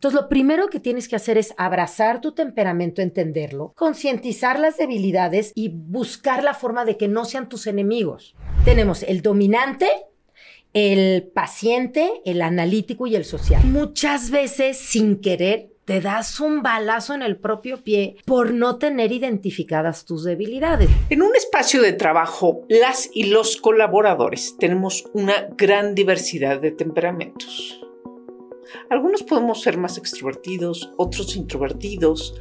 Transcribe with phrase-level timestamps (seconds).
[0.00, 5.52] Entonces, lo primero que tienes que hacer es abrazar tu temperamento, entenderlo, concientizar las debilidades
[5.54, 8.34] y buscar la forma de que no sean tus enemigos.
[8.64, 9.86] Tenemos el dominante,
[10.72, 13.62] el paciente, el analítico y el social.
[13.64, 19.12] Muchas veces, sin querer, te das un balazo en el propio pie por no tener
[19.12, 20.88] identificadas tus debilidades.
[21.10, 27.82] En un espacio de trabajo, las y los colaboradores tenemos una gran diversidad de temperamentos.
[28.88, 32.34] Algunos podemos ser más extrovertidos, otros introvertidos,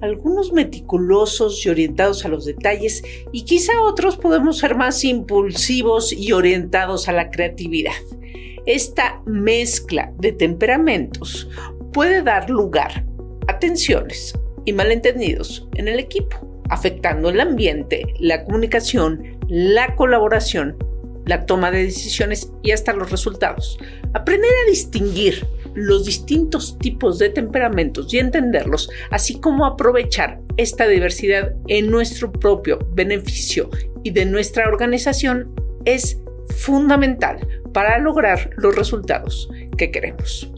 [0.00, 6.32] algunos meticulosos y orientados a los detalles y quizá otros podemos ser más impulsivos y
[6.32, 7.92] orientados a la creatividad.
[8.66, 11.48] Esta mezcla de temperamentos
[11.92, 13.06] puede dar lugar
[13.48, 20.76] a tensiones y malentendidos en el equipo, afectando el ambiente, la comunicación, la colaboración,
[21.26, 23.78] la toma de decisiones y hasta los resultados.
[24.14, 31.52] Aprender a distinguir los distintos tipos de temperamentos y entenderlos, así como aprovechar esta diversidad
[31.68, 33.70] en nuestro propio beneficio
[34.02, 35.54] y de nuestra organización
[35.84, 36.20] es
[36.56, 40.50] fundamental para lograr los resultados que queremos.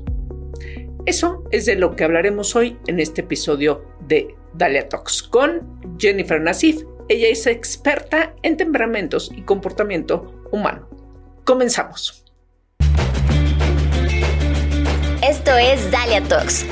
[1.06, 6.40] Eso es de lo que hablaremos hoy en este episodio de Dalia Talks con Jennifer
[6.40, 6.82] Nassif.
[7.08, 10.88] Ella es experta en temperamentos y comportamiento humano.
[11.44, 12.25] Comenzamos.
[15.56, 16.66] Esto es Dalia Talks.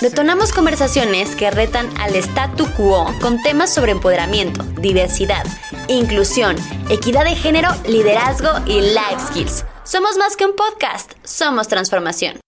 [0.00, 5.44] Detonamos conversaciones que retan al statu quo con temas sobre empoderamiento, diversidad,
[5.86, 6.56] inclusión,
[6.90, 9.64] equidad de género, liderazgo y life skills.
[9.84, 12.40] Somos más que un podcast, somos transformación.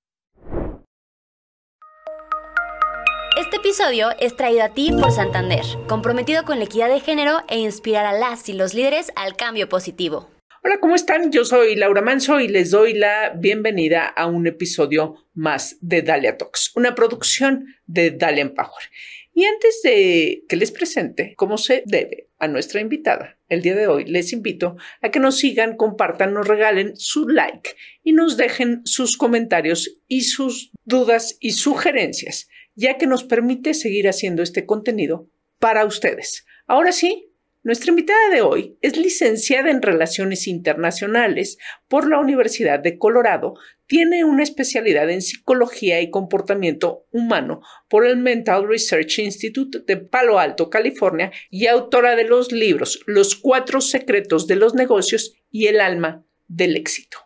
[3.36, 7.58] Este episodio es traído a ti por Santander, comprometido con la equidad de género e
[7.58, 10.26] inspirar a las y los líderes al cambio positivo.
[10.62, 11.32] Hola, ¿cómo están?
[11.32, 16.36] Yo soy Laura Manso y les doy la bienvenida a un episodio más de Dalia
[16.36, 18.84] Talks, una producción de Dalia Empower.
[19.32, 23.86] Y antes de que les presente cómo se debe a nuestra invitada, el día de
[23.86, 27.70] hoy les invito a que nos sigan, compartan, nos regalen su like
[28.02, 34.10] y nos dejen sus comentarios y sus dudas y sugerencias, ya que nos permite seguir
[34.10, 35.26] haciendo este contenido
[35.58, 36.44] para ustedes.
[36.66, 37.29] Ahora sí,
[37.62, 43.54] nuestra invitada de hoy es licenciada en Relaciones Internacionales por la Universidad de Colorado,
[43.86, 50.38] tiene una especialidad en Psicología y Comportamiento Humano por el Mental Research Institute de Palo
[50.38, 55.80] Alto, California, y autora de los libros Los Cuatro Secretos de los Negocios y El
[55.80, 57.18] Alma del Éxito.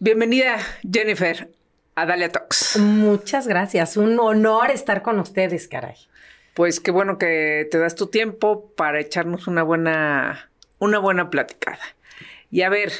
[0.00, 0.58] Bienvenida,
[0.90, 1.48] Jennifer,
[1.94, 2.76] a Dalia Talks.
[2.78, 5.96] Muchas gracias, un honor estar con ustedes, caray
[6.54, 11.80] pues qué bueno que te das tu tiempo para echarnos una buena, una buena platicada.
[12.50, 12.92] Y a ver,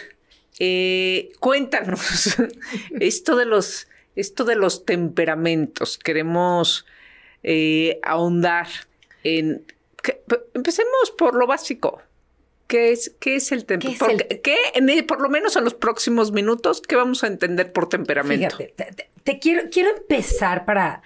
[0.58, 2.36] eh, cuéntanos
[3.00, 5.98] esto de los, esto de los temperamentos.
[5.98, 6.86] Queremos
[7.42, 8.68] eh, ahondar
[9.24, 9.64] en.
[10.54, 12.02] empecemos por lo básico.
[12.66, 14.24] ¿Qué es, qué es el temperamento?
[14.44, 18.58] ¿Qué, por lo menos en los próximos minutos, qué vamos a entender por temperamento?
[18.58, 21.02] Fíjate, te, quiero, quiero empezar para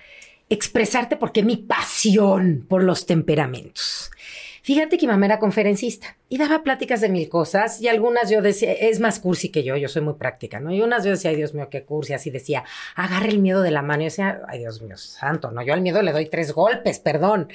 [0.48, 4.10] expresarte porque mi pasión por los temperamentos.
[4.64, 8.40] Fíjate que mi mamá era conferencista y daba pláticas de mil cosas y algunas yo
[8.40, 10.72] decía, es más cursi que yo, yo soy muy práctica, ¿no?
[10.72, 13.70] Y unas yo decía, ay Dios mío, qué cursi, así decía, agarre el miedo de
[13.70, 16.52] la mano y decía, ay Dios mío, santo, no, yo al miedo le doy tres
[16.52, 17.48] golpes, perdón.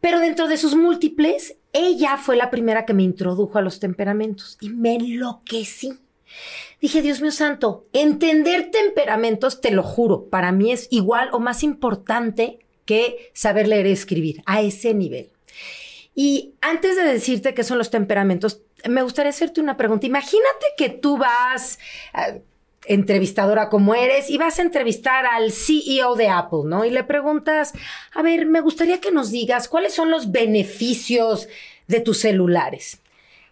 [0.00, 4.58] Pero dentro de sus múltiples, ella fue la primera que me introdujo a los temperamentos
[4.60, 5.98] y me enloquecí.
[6.80, 11.62] Dije, Dios mío santo, entender temperamentos, te lo juro, para mí es igual o más
[11.62, 15.30] importante que saber leer y escribir, a ese nivel.
[16.14, 20.06] Y antes de decirte qué son los temperamentos, me gustaría hacerte una pregunta.
[20.06, 21.78] Imagínate que tú vas,
[22.14, 22.42] eh,
[22.86, 26.84] entrevistadora como eres, y vas a entrevistar al CEO de Apple, ¿no?
[26.84, 27.72] Y le preguntas,
[28.14, 31.48] a ver, me gustaría que nos digas cuáles son los beneficios
[31.86, 33.00] de tus celulares.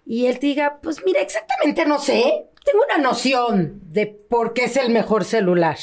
[0.06, 4.64] Y él te diga, pues mira, exactamente no sé, tengo una noción de por qué
[4.64, 5.78] es el mejor celular.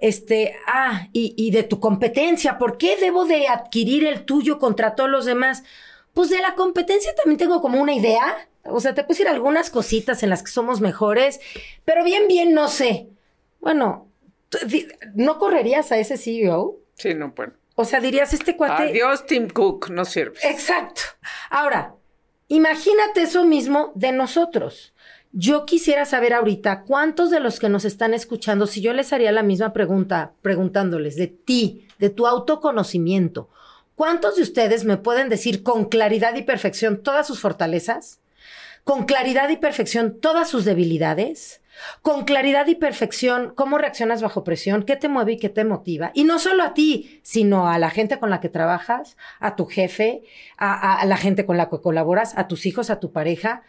[0.00, 5.10] Este, ah, y, de tu competencia, ¿por qué debo de adquirir el tuyo contra todos
[5.10, 5.64] los demás?
[6.12, 8.48] Pues de la competencia también tengo como una idea.
[8.64, 11.40] O sea, te puse ir algunas cositas en las que somos mejores,
[11.84, 13.08] pero bien, bien, no sé.
[13.60, 14.08] Bueno,
[15.14, 16.76] ¿no correrías a ese CEO?
[16.94, 17.54] Sí, no, bueno.
[17.74, 18.90] O sea, dirías, este cuate...
[18.90, 20.36] Adiós, Tim Cook, no sirve.
[20.42, 21.00] Exacto.
[21.48, 21.94] Ahora,
[22.48, 24.92] imagínate eso mismo de nosotros.
[25.32, 29.30] Yo quisiera saber ahorita cuántos de los que nos están escuchando, si yo les haría
[29.30, 33.50] la misma pregunta, preguntándoles de ti, de tu autoconocimiento,
[33.94, 38.20] ¿cuántos de ustedes me pueden decir con claridad y perfección todas sus fortalezas?
[38.84, 41.60] ¿Con claridad y perfección todas sus debilidades?
[42.02, 46.10] con claridad y perfección cómo reaccionas bajo presión, qué te mueve y qué te motiva.
[46.14, 49.66] Y no solo a ti, sino a la gente con la que trabajas, a tu
[49.66, 50.22] jefe,
[50.56, 53.62] a, la gente con la que colaboras, a tus hijos, a tu pareja.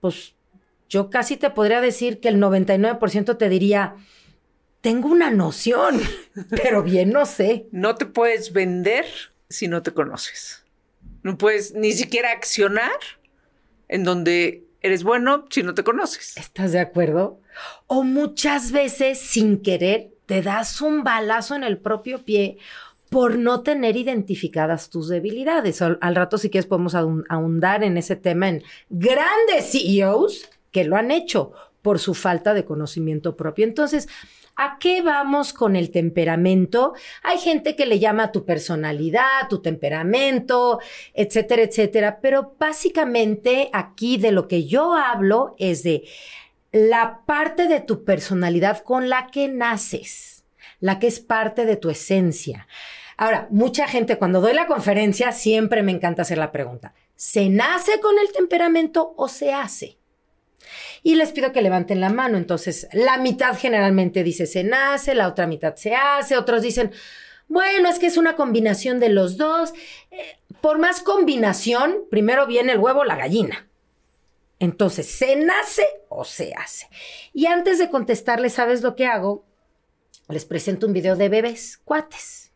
[0.00, 0.34] Pues
[0.90, 3.94] yo casi te podría decir que el 99% te diría,
[4.80, 6.00] tengo una noción,
[6.50, 7.68] pero bien no sé.
[7.70, 9.06] No te puedes vender
[9.48, 10.64] si no te conoces.
[11.22, 12.98] No puedes ni siquiera accionar
[13.88, 16.36] en donde eres bueno si no te conoces.
[16.36, 17.40] ¿Estás de acuerdo?
[17.86, 22.58] O muchas veces sin querer te das un balazo en el propio pie
[23.10, 25.82] por no tener identificadas tus debilidades.
[25.82, 31.10] Al, rato si quieres podemos ahondar en ese tema en grandes CEOs que lo han
[31.10, 31.52] hecho
[31.82, 33.64] por su falta de conocimiento propio.
[33.64, 34.08] Entonces,
[34.62, 36.92] ¿A qué vamos con el temperamento?
[37.22, 40.80] Hay gente que le llama tu personalidad, tu temperamento,
[41.14, 46.04] etcétera, etcétera, pero básicamente aquí de lo que yo hablo es de
[46.72, 50.44] la parte de tu personalidad con la que naces,
[50.78, 52.68] la que es parte de tu esencia.
[53.16, 57.98] Ahora, mucha gente cuando doy la conferencia siempre me encanta hacer la pregunta, ¿se nace
[58.00, 59.99] con el temperamento o se hace?
[61.02, 62.36] Y les pido que levanten la mano.
[62.36, 66.92] Entonces, la mitad generalmente dice se nace, la otra mitad se hace, otros dicen,
[67.48, 69.72] bueno, es que es una combinación de los dos.
[70.10, 73.68] Eh, por más combinación, primero viene el huevo, la gallina.
[74.58, 76.88] Entonces, ¿se nace o se hace?
[77.32, 79.44] Y antes de contestarles, ¿sabes lo que hago?
[80.28, 82.52] Les presento un video de bebés, cuates.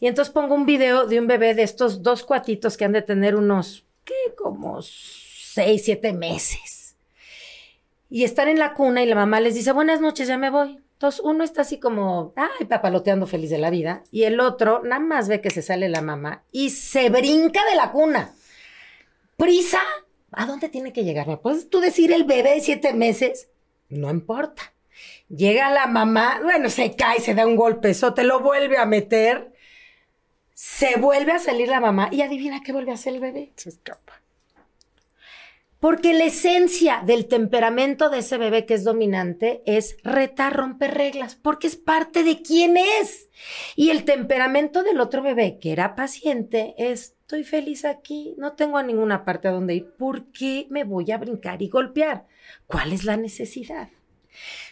[0.00, 3.02] Y entonces pongo un video de un bebé de estos dos cuatitos que han de
[3.02, 4.34] tener unos, ¿qué?
[4.36, 6.79] Como seis, siete meses
[8.10, 10.80] y están en la cuna y la mamá les dice, buenas noches, ya me voy.
[10.94, 15.00] Entonces uno está así como, ay, papaloteando feliz de la vida, y el otro nada
[15.00, 18.34] más ve que se sale la mamá y se brinca de la cuna.
[19.38, 19.80] ¿Prisa?
[20.32, 21.26] ¿A dónde tiene que llegar?
[21.26, 23.48] ¿Me puedes tú decir el bebé de siete meses?
[23.88, 24.74] No importa.
[25.28, 28.84] Llega la mamá, bueno, se cae, se da un golpe, eso te lo vuelve a
[28.84, 29.52] meter,
[30.52, 33.52] se vuelve a salir la mamá y adivina qué vuelve a hacer el bebé.
[33.56, 34.19] Se escapa.
[35.80, 41.36] Porque la esencia del temperamento de ese bebé que es dominante es retar, romper reglas,
[41.36, 43.30] porque es parte de quién es.
[43.76, 48.76] Y el temperamento del otro bebé, que era paciente, es, estoy feliz aquí, no tengo
[48.76, 52.26] a ninguna parte a donde ir, ¿por qué me voy a brincar y golpear?
[52.66, 53.88] ¿Cuál es la necesidad?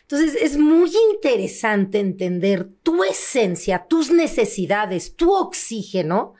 [0.02, 6.34] Entonces es muy interesante entender tu esencia, tus necesidades, tu oxígeno,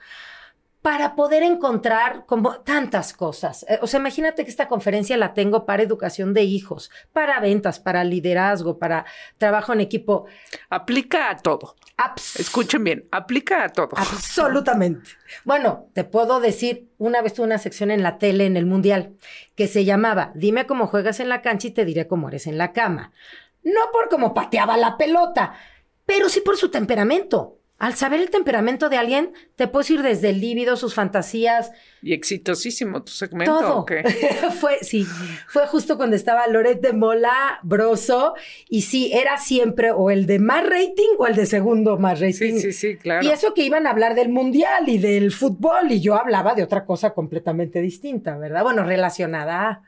[0.89, 3.63] para poder encontrar como tantas cosas.
[3.69, 7.79] Eh, o sea, imagínate que esta conferencia la tengo para educación de hijos, para ventas,
[7.79, 9.05] para liderazgo, para
[9.37, 10.25] trabajo en equipo.
[10.67, 11.75] Aplica a todo.
[12.39, 13.91] Escuchen bien, aplica a todo.
[13.95, 15.11] Absolutamente.
[15.43, 19.13] Bueno, te puedo decir, una vez tuve una sección en la tele en el Mundial
[19.53, 22.57] que se llamaba Dime cómo juegas en la cancha y te diré cómo eres en
[22.57, 23.11] la cama.
[23.61, 25.53] No por cómo pateaba la pelota,
[26.07, 27.58] pero sí por su temperamento.
[27.79, 31.71] Al saber el temperamento de alguien, te puedes ir desde el líbido, sus fantasías.
[32.01, 33.57] Y exitosísimo tu segmento.
[33.57, 33.85] Todo.
[34.59, 35.05] fue, sí,
[35.47, 38.33] fue justo cuando estaba Loret de Mola, Broso,
[38.67, 42.33] y sí, era siempre o el de más rating o el de segundo más rating.
[42.33, 43.25] Sí, sí, sí, claro.
[43.25, 46.63] Y eso que iban a hablar del mundial y del fútbol, y yo hablaba de
[46.63, 48.63] otra cosa completamente distinta, ¿verdad?
[48.63, 49.83] Bueno, relacionada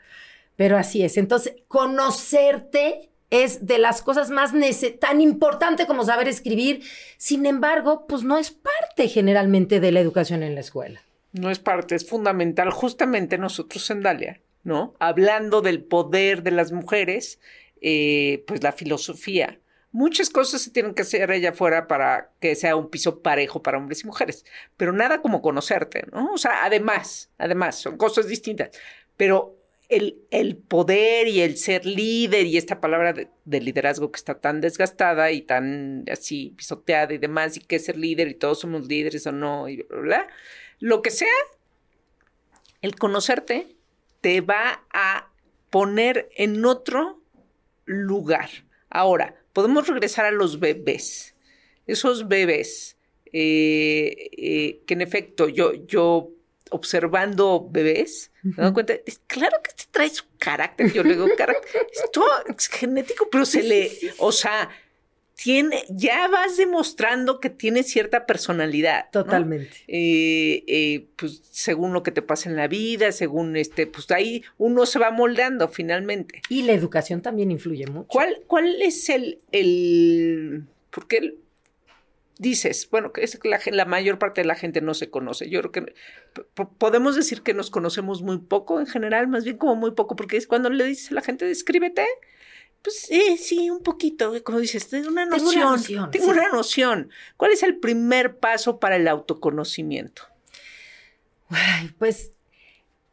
[0.55, 1.17] Pero así es.
[1.17, 4.51] Entonces, conocerte es de las cosas más
[4.99, 6.83] tan importante como saber escribir.
[7.17, 11.01] Sin embargo, pues no es parte generalmente de la educación en la escuela.
[11.31, 12.69] No es parte, es fundamental.
[12.71, 14.93] Justamente nosotros en Dalia, ¿no?
[14.99, 17.39] Hablando del poder de las mujeres,
[17.79, 19.57] eh, pues la filosofía.
[19.93, 23.77] Muchas cosas se tienen que hacer allá afuera para que sea un piso parejo para
[23.77, 24.45] hombres y mujeres,
[24.77, 26.33] pero nada como conocerte, ¿no?
[26.33, 28.69] O sea, además, además, son cosas distintas,
[29.17, 29.60] pero
[29.91, 35.31] el, poder y el ser líder y esta palabra de, liderazgo que está tan desgastada
[35.31, 39.27] y tan así pisoteada y demás, y que es ser líder y todos somos líderes
[39.27, 40.27] o no, y bla,
[40.79, 41.27] lo que sea,
[42.81, 43.75] el conocerte
[44.21, 45.31] te va a
[45.69, 47.21] poner en otro
[47.85, 48.49] lugar.
[48.89, 51.35] Ahora, podemos regresar a los bebés.
[51.85, 52.97] Esos bebés
[53.33, 56.31] eh, eh, que en efecto yo, yo
[56.71, 58.93] observando bebés, me doy cuenta,
[59.27, 62.23] claro que este trae su carácter, yo le digo carácter, esto
[62.57, 64.69] es genético, pero se le, o sea,
[65.35, 69.09] tiene, ya vas demostrando que tiene cierta personalidad.
[69.11, 69.75] Totalmente.
[69.87, 74.43] Eh, eh, pues según lo que te pasa en la vida, según este, pues ahí
[74.59, 76.41] uno se va moldeando finalmente.
[76.49, 78.07] Y la educación también influye mucho.
[78.07, 81.35] ¿Cuál, cuál es el, el, porque
[82.41, 85.47] dices, bueno, que es la, mayor parte de la gente no se conoce.
[85.47, 85.93] Yo creo que
[86.79, 90.37] podemos decir que nos conocemos muy poco en general, más bien como muy poco, porque
[90.37, 92.05] es cuando le dices a la gente, descríbete,
[92.81, 95.51] Pues sí, sí, un poquito, como dices, tengo una noción.
[95.51, 96.11] Tengo una noción.
[96.11, 97.09] Tengo una noción.
[97.37, 100.23] ¿Cuál es el primer paso para el autoconocimiento?
[101.99, 102.31] pues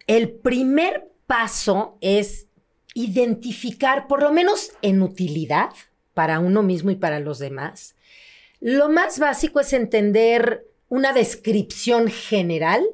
[0.06, 2.46] el primer paso es
[2.94, 5.70] identificar, por lo menos en utilidad,
[6.14, 7.94] para uno mismo y para los demás.
[8.60, 12.84] Lo más básico es entender una descripción general.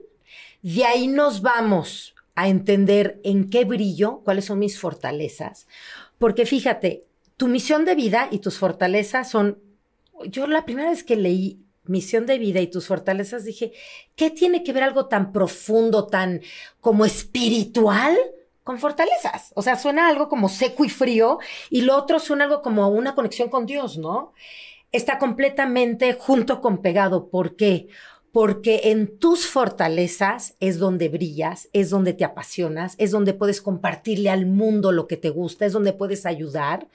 [0.62, 5.66] De ahí nos vamos a entender en qué brillo, cuáles son mis fortalezas.
[6.18, 7.04] Porque fíjate,
[7.37, 9.59] tu misión de vida y tus fortalezas son,
[10.26, 13.73] yo la primera vez que leí misión de vida y tus fortalezas dije,
[14.16, 16.40] ¿qué tiene que ver algo tan profundo, tan
[16.80, 18.16] como espiritual?
[18.64, 19.52] con fortalezas.
[19.54, 23.14] O sea, suena algo como seco y frío y lo otro suena algo como una
[23.14, 24.33] conexión con Dios, ¿no?
[24.95, 27.29] Está completamente junto con pegado.
[27.29, 27.89] ¿Por qué?
[28.31, 34.31] Porque en tus fortalezas es donde brillas, es donde te apasionas, es donde puedes compartirle
[34.31, 36.87] al mundo lo que te gusta, es donde puedes ayudar.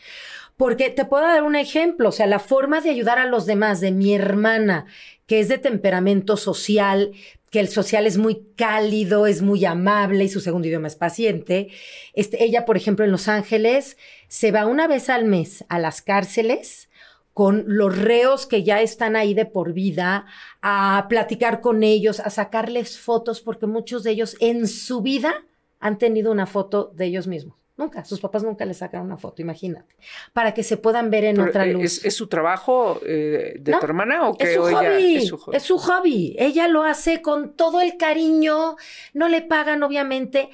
[0.55, 3.81] Porque te puedo dar un ejemplo, o sea, la forma de ayudar a los demás
[3.81, 4.85] de mi hermana,
[5.25, 7.11] que es de temperamento social,
[7.51, 11.67] que el social es muy cálido, es muy amable y su segundo idioma es paciente.
[12.13, 13.97] Este, ella, por ejemplo, en Los Ángeles
[14.29, 16.88] se va una vez al mes a las cárceles
[17.33, 20.25] con los reos que ya están ahí de por vida,
[20.61, 25.45] a platicar con ellos, a sacarles fotos, porque muchos de ellos en su vida
[25.79, 27.59] han tenido una foto de ellos mismos.
[27.79, 29.95] Nunca, sus papás nunca le sacaron una foto, imagínate,
[30.33, 32.03] para que se puedan ver en otra eh, luz.
[32.03, 35.55] ¿Es, su trabajo eh, de tu hermana o que es su, hobby, es su hobby?
[35.55, 36.35] Es su hobby.
[36.37, 38.75] Ella lo hace con todo el cariño,
[39.13, 40.49] no le pagan, obviamente.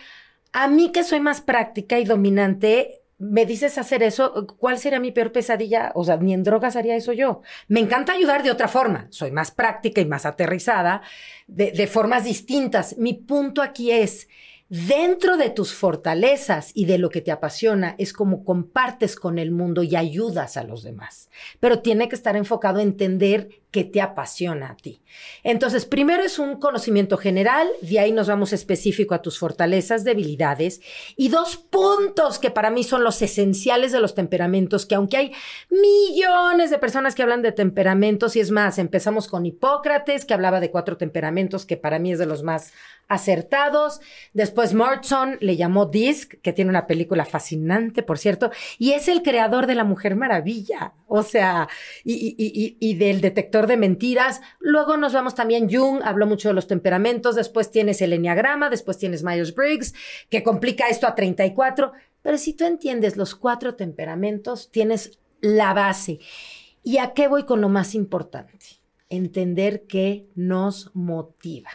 [0.54, 5.12] A mí, que soy más práctica y dominante, me dices hacer eso, ¿cuál sería mi
[5.12, 5.92] peor pesadilla?
[5.96, 7.42] O sea, ni en drogas haría eso yo.
[7.68, 9.08] Me encanta ayudar de otra forma.
[9.10, 11.02] Soy más práctica y más aterrizada,
[11.48, 12.98] de, de formas distintas.
[12.98, 14.28] Mi punto aquí es
[14.68, 19.52] Dentro de tus fortalezas y de lo que te apasiona es como compartes con el
[19.52, 21.30] mundo y ayudas a los demás.
[21.60, 25.02] Pero tiene que estar enfocado a entender que te apasiona a ti.
[25.44, 30.80] Entonces, primero es un conocimiento general, de ahí nos vamos específico a tus fortalezas, debilidades
[31.18, 35.34] y dos puntos que para mí son los esenciales de los temperamentos, que aunque hay
[35.70, 40.62] millones de personas que hablan de temperamentos, y es más, empezamos con Hipócrates, que hablaba
[40.62, 42.72] de cuatro temperamentos, que para mí es de los más
[43.08, 44.00] acertados.
[44.34, 49.22] Después Morrison le llamó Disc, que tiene una película fascinante, por cierto, y es el
[49.22, 51.68] creador de la Mujer Maravilla, o sea,
[52.04, 54.42] y, y, y del detector de mentiras.
[54.60, 58.98] Luego nos vamos también, Jung habló mucho de los temperamentos, después tienes el enneagrama, después
[58.98, 59.94] tienes Myers-Briggs,
[60.30, 61.92] que complica esto a 34.
[62.22, 66.20] Pero si tú entiendes los cuatro temperamentos, tienes la base.
[66.84, 68.66] ¿Y a qué voy con lo más importante?
[69.10, 71.70] Entender qué nos motiva.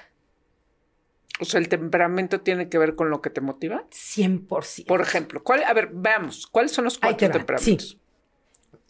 [1.41, 3.85] O sea, el temperamento tiene que ver con lo que te motiva.
[3.91, 4.87] 100%.
[4.87, 8.00] Por ejemplo, ¿cuál, a ver, veamos, ¿cuáles son los cuatro temperamentos?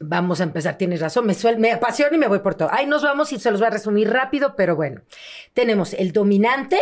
[0.02, 2.70] Vamos a empezar, tienes razón, me, me apasiona y me voy por todo.
[2.72, 5.02] Ahí nos vamos y se los voy a resumir rápido, pero bueno.
[5.52, 6.80] Tenemos el dominante,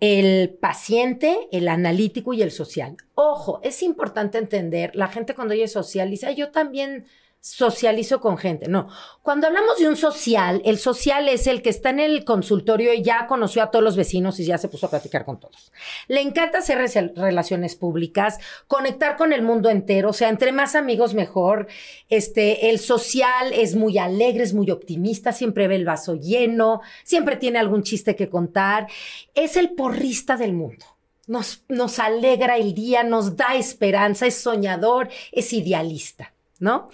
[0.00, 2.98] el paciente, el analítico y el social.
[3.14, 7.06] Ojo, es importante entender, la gente cuando oye social dice, yo también
[7.46, 8.66] socializo con gente.
[8.68, 8.88] No,
[9.22, 13.02] cuando hablamos de un social, el social es el que está en el consultorio y
[13.02, 15.72] ya conoció a todos los vecinos y ya se puso a platicar con todos.
[16.08, 16.78] Le encanta hacer
[17.14, 21.68] relaciones públicas, conectar con el mundo entero, o sea, entre más amigos mejor.
[22.08, 27.36] Este, el social es muy alegre, es muy optimista, siempre ve el vaso lleno, siempre
[27.36, 28.88] tiene algún chiste que contar.
[29.36, 30.84] Es el porrista del mundo.
[31.28, 36.88] Nos, nos alegra el día, nos da esperanza, es soñador, es idealista, ¿no?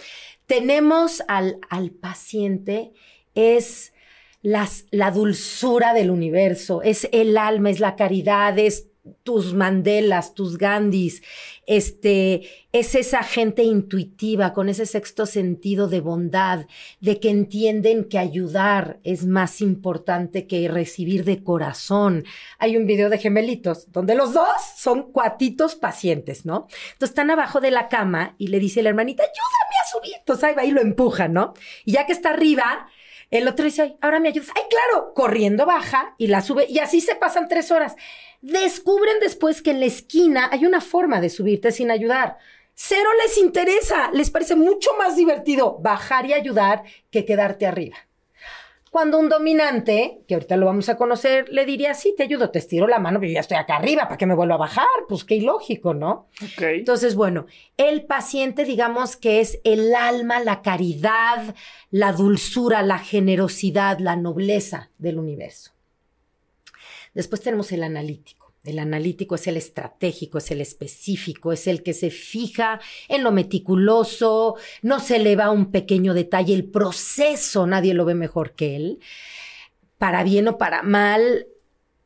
[0.52, 2.92] tenemos al, al paciente,
[3.35, 3.95] es
[4.42, 8.88] las, la dulzura del universo, es el alma, es la caridad, es
[9.23, 11.23] tus Mandelas, tus Gandhis,
[11.66, 16.66] este, es esa gente intuitiva con ese sexto sentido de bondad,
[17.00, 22.25] de que entienden que ayudar es más importante que recibir de corazón.
[22.59, 26.68] Hay un video de gemelitos donde los dos son cuatitos pacientes, ¿no?
[26.92, 30.14] Entonces están abajo de la cama y le dice la hermanita, ayúdame a subir.
[30.18, 31.54] Entonces ahí va y lo empuja, ¿no?
[31.85, 32.87] Y ya que está arriba,
[33.32, 34.50] el otro dice, ahora me ayudas.
[34.54, 37.96] Ay, claro, corriendo baja y la sube y así se pasan tres horas.
[38.42, 42.36] Descubren después que en la esquina hay una forma de subirte sin ayudar.
[42.74, 47.96] Cero les interesa, les parece mucho más divertido bajar y ayudar que quedarte arriba.
[48.92, 52.58] Cuando un dominante, que ahorita lo vamos a conocer, le diría, sí, te ayudo, te
[52.58, 54.87] estiro la mano, pero ya estoy acá arriba, ¿para qué me vuelvo a bajar?
[55.08, 56.28] Pues qué ilógico, ¿no?
[56.80, 57.46] Entonces, bueno,
[57.78, 61.54] el paciente, digamos que es el alma, la caridad,
[61.90, 65.72] la dulzura, la generosidad, la nobleza del universo.
[67.14, 68.41] Después tenemos el analítico.
[68.64, 73.33] El analítico es el estratégico, es el específico, es el que se fija en lo
[73.33, 78.76] meticuloso, no se le va un pequeño detalle, el proceso nadie lo ve mejor que
[78.76, 79.00] él.
[79.99, 81.47] Para bien o para mal,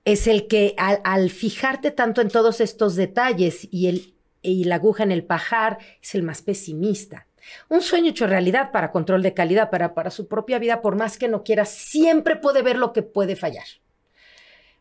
[0.07, 5.03] es el que al, fijarte tanto en todos estos detalles y, el, y la aguja
[5.03, 7.27] en el pajar, es el más pesimista.
[7.69, 11.19] Un sueño hecho realidad para control de calidad, para, para su propia vida, por más
[11.19, 13.67] que no quiera, siempre puede ver lo que puede fallar.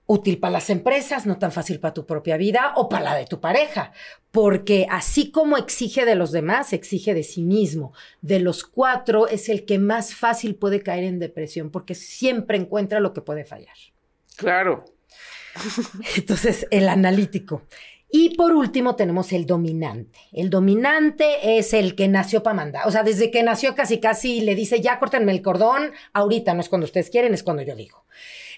[0.07, 3.25] Útil para las empresas, no tan fácil para tu propia vida o para la de
[3.25, 3.91] tu pareja,
[4.31, 7.93] porque así como exige de los demás, exige de sí mismo.
[8.21, 12.99] De los cuatro es el que más fácil puede caer en depresión, porque siempre encuentra
[12.99, 13.75] lo que puede fallar.
[14.35, 14.85] Claro,
[16.17, 17.63] Entonces, el analítico.
[18.11, 20.19] Y por último tenemos el dominante.
[20.31, 22.87] El dominante es el que nació para mandar.
[22.87, 26.61] O sea, desde que nació casi casi le dice, ya córtenme el cordón, ahorita no
[26.61, 28.05] es cuando ustedes quieren, es cuando yo digo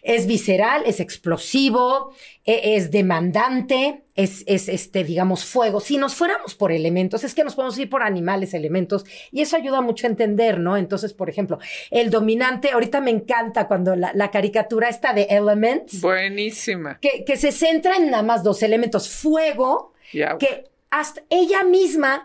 [0.07, 2.13] es visceral, es explosivo,
[2.45, 5.81] e, es demandante, es, es, este, digamos, fuego.
[5.81, 9.57] Si nos fuéramos por elementos, es que nos podemos ir por animales, elementos, y eso
[9.57, 10.77] ayuda mucho a entender, ¿no?
[10.77, 11.59] Entonces, por ejemplo,
[11.91, 15.99] el dominante, ahorita me encanta cuando la, caricatura está de Elements.
[15.99, 16.99] Buenísima.
[17.01, 22.23] Que, que se centra en nada más dos elementos, fuego, que hasta ella misma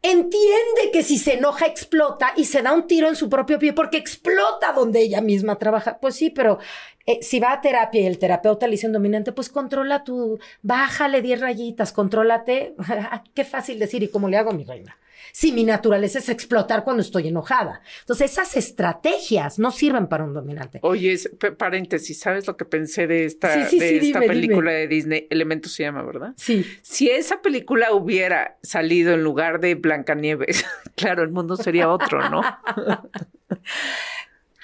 [0.00, 3.72] entiende que si se enoja explota y se da un tiro en su propio pie
[3.72, 5.98] porque explota donde ella misma trabaja.
[5.98, 6.58] Pues sí, pero
[7.06, 10.40] eh, si va a terapia y el terapeuta le dice un dominante, pues controla tu,
[10.62, 12.74] bájale 10 rayitas, contrólate.
[13.34, 14.98] Qué fácil decir, ¿y cómo le hago, mi reina?
[15.32, 17.82] Si mi naturaleza es explotar cuando estoy enojada.
[18.00, 20.78] Entonces, esas estrategias no sirven para un dominante.
[20.82, 21.16] Oye,
[21.58, 25.26] paréntesis, ¿sabes lo que pensé de esta, de esta película de Disney?
[25.30, 26.32] Elementos se llama, ¿verdad?
[26.36, 26.64] Sí.
[26.82, 30.64] Si esa película hubiera salido en lugar de Blancanieves,
[30.96, 32.40] claro, el mundo sería otro, ¿no?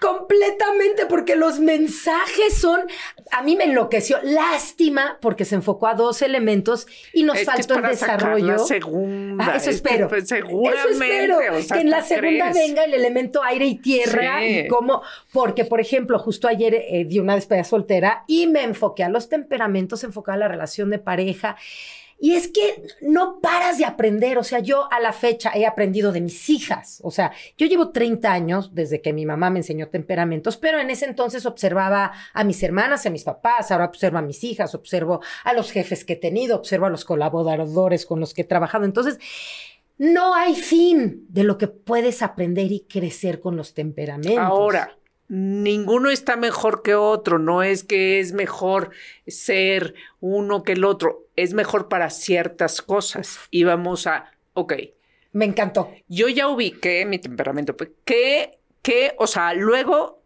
[0.02, 2.80] Completamente, porque los mensajes son,
[3.30, 7.82] a mí me enloqueció, lástima, porque se enfocó a dos elementos y nos faltó el
[7.82, 8.46] desarrollo.
[8.46, 9.52] La segunda.
[9.52, 10.10] Ah, eso espero.
[10.24, 10.80] seguramente.
[10.80, 11.38] Eso espero.
[11.72, 16.18] que en la segunda venga el elemento aire y tierra y cómo, porque por ejemplo,
[16.18, 20.36] justo ayer eh, di una despedida soltera y me enfoqué a los temperamentos, enfocé a
[20.36, 21.56] la relación de pareja.
[22.22, 24.38] Y es que no paras de aprender.
[24.38, 27.00] O sea, yo a la fecha he aprendido de mis hijas.
[27.02, 30.88] O sea, yo llevo 30 años desde que mi mamá me enseñó temperamentos, pero en
[30.88, 35.20] ese entonces observaba a mis hermanas, a mis papás, ahora observo a mis hijas, observo
[35.42, 38.84] a los jefes que he tenido, observo a los colaboradores con los que he trabajado.
[38.84, 39.18] Entonces,
[39.98, 44.38] no hay fin de lo que puedes aprender y crecer con los temperamentos.
[44.38, 44.96] Ahora,
[45.32, 48.90] ninguno está mejor que otro, no es que es mejor
[49.26, 53.38] ser uno que el otro, es mejor para ciertas cosas.
[53.50, 54.74] Y vamos a, ok.
[55.32, 55.90] Me encantó.
[56.06, 60.22] Yo ya ubiqué mi temperamento, pues, ¿qué, qué, o sea, luego,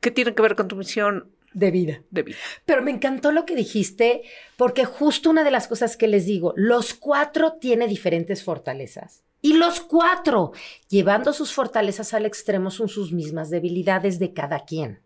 [0.00, 1.30] qué tiene que ver con tu misión?
[1.54, 2.02] De vida.
[2.10, 2.36] De vida.
[2.66, 4.20] Pero me encantó lo que dijiste,
[4.58, 9.24] porque justo una de las cosas que les digo, los cuatro tienen diferentes fortalezas.
[9.42, 10.52] Y los cuatro,
[10.88, 15.00] llevando sus fortalezas al extremo, son sus mismas debilidades de cada quien.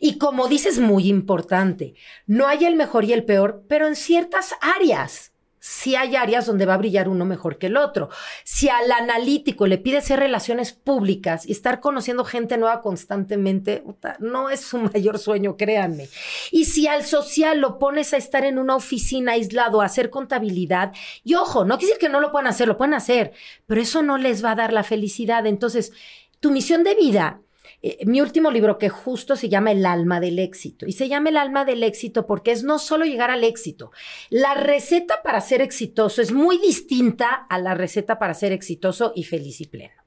[0.00, 1.94] Y como dices, muy importante,
[2.26, 5.32] no hay el mejor y el peor, pero en ciertas áreas
[5.68, 8.08] si hay áreas donde va a brillar uno mejor que el otro.
[8.44, 13.82] Si al analítico le pide hacer relaciones públicas y estar conociendo gente nueva constantemente,
[14.20, 16.08] no es su mayor sueño, créanme.
[16.52, 20.92] Y si al social lo pones a estar en una oficina aislado, a hacer contabilidad,
[21.24, 23.32] y ojo, no quiere decir que no lo puedan hacer, lo pueden hacer,
[23.66, 25.46] pero eso no les va a dar la felicidad.
[25.46, 25.92] Entonces,
[26.38, 27.40] tu misión de vida
[27.86, 30.86] eh, mi último libro que justo se llama El alma del éxito.
[30.86, 33.92] Y se llama El alma del éxito porque es no solo llegar al éxito.
[34.28, 39.22] La receta para ser exitoso es muy distinta a la receta para ser exitoso y
[39.22, 40.02] feliz y pleno.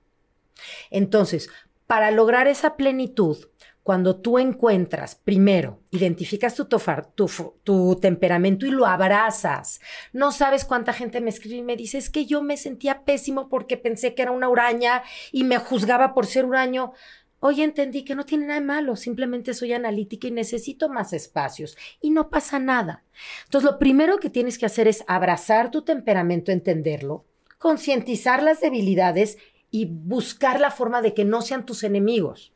[0.90, 1.50] Entonces,
[1.88, 3.38] para lograr esa plenitud,
[3.82, 9.80] cuando tú encuentras, primero, identificas tu, tu, tu, temperamento y lo abrazas.
[10.12, 13.48] No sabes cuánta gente me escribe y me dice, es que yo me sentía pésimo
[13.48, 16.92] porque pensé que era una uraña y me juzgaba por ser uraño.
[17.42, 21.78] Hoy entendí que no tiene nada de malo, simplemente soy analítica y necesito más espacios
[22.02, 23.04] y no pasa nada.
[23.46, 27.26] Entonces, lo primero que tienes que hacer es abrazar tu temperamento, entenderlo,
[27.58, 29.38] concientizar las debilidades
[29.72, 32.52] y buscar la forma de que no sean tus enemigos.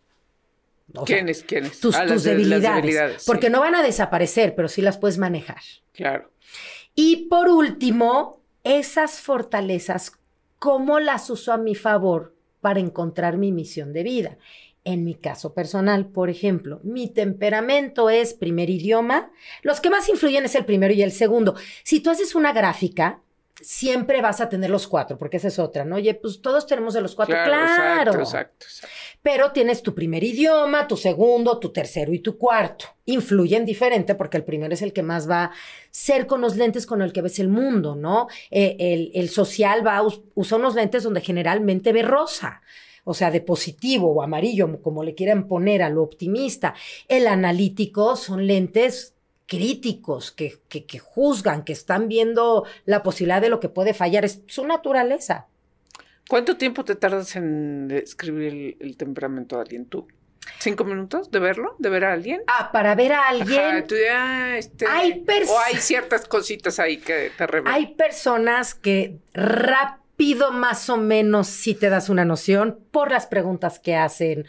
[1.06, 1.44] ¿Quiénes?
[1.44, 1.80] ¿Quiénes?
[1.80, 3.24] Tus, ah, debilidades.
[3.26, 5.62] porque no van a desaparecer, pero sí las puedes manejar.
[5.94, 6.32] Claro.
[6.94, 10.14] Y por último, esas fortalezas,
[10.60, 14.38] ¿cómo las uso a mi favor para encontrar mi misión de vida?
[14.86, 19.32] En mi caso personal, por ejemplo, mi temperamento es primer idioma.
[19.62, 21.56] Los que más influyen es el primero y el segundo.
[21.84, 23.22] Si tú haces una gráfica,
[23.62, 25.96] siempre vas a tener los cuatro, porque esa es otra, ¿no?
[25.96, 27.36] Oye, pues todos tenemos de los cuatro.
[27.36, 28.20] Claro.
[28.20, 28.88] Exacto, exacto,
[29.22, 32.86] pero tienes tu primer idioma, tu segundo, tu tercero y tu cuarto.
[33.06, 35.52] Influyen diferente porque el primero es el que más va a
[35.92, 38.28] ser con los lentes con el que ves el mundo, ¿no?
[38.52, 42.62] Eh, el, el, social va a usar unos lentes donde generalmente ve rosa
[43.04, 46.74] o sea, de positivo o amarillo, como le quieran poner a lo optimista.
[47.08, 49.14] El analítico son lentes
[49.46, 54.26] críticos, que, que, juzgan, que están viendo la posibilidad de lo que puede fallar.
[54.26, 55.48] Es su naturaleza.
[56.30, 60.08] ¿Cuánto tiempo te tardas en escribir el, temperamento de alguien tú?
[60.60, 61.76] ¿Cinco minutos de verlo?
[61.80, 62.42] ¿De ver a alguien?
[62.48, 63.86] Ah, para ver a alguien.
[64.58, 67.74] Este, hay o hay ciertas cositas ahí que te revelan.
[67.74, 70.03] Hay personas que rápido,
[70.52, 74.46] más o menos, si te das una noción, por las preguntas que hacen,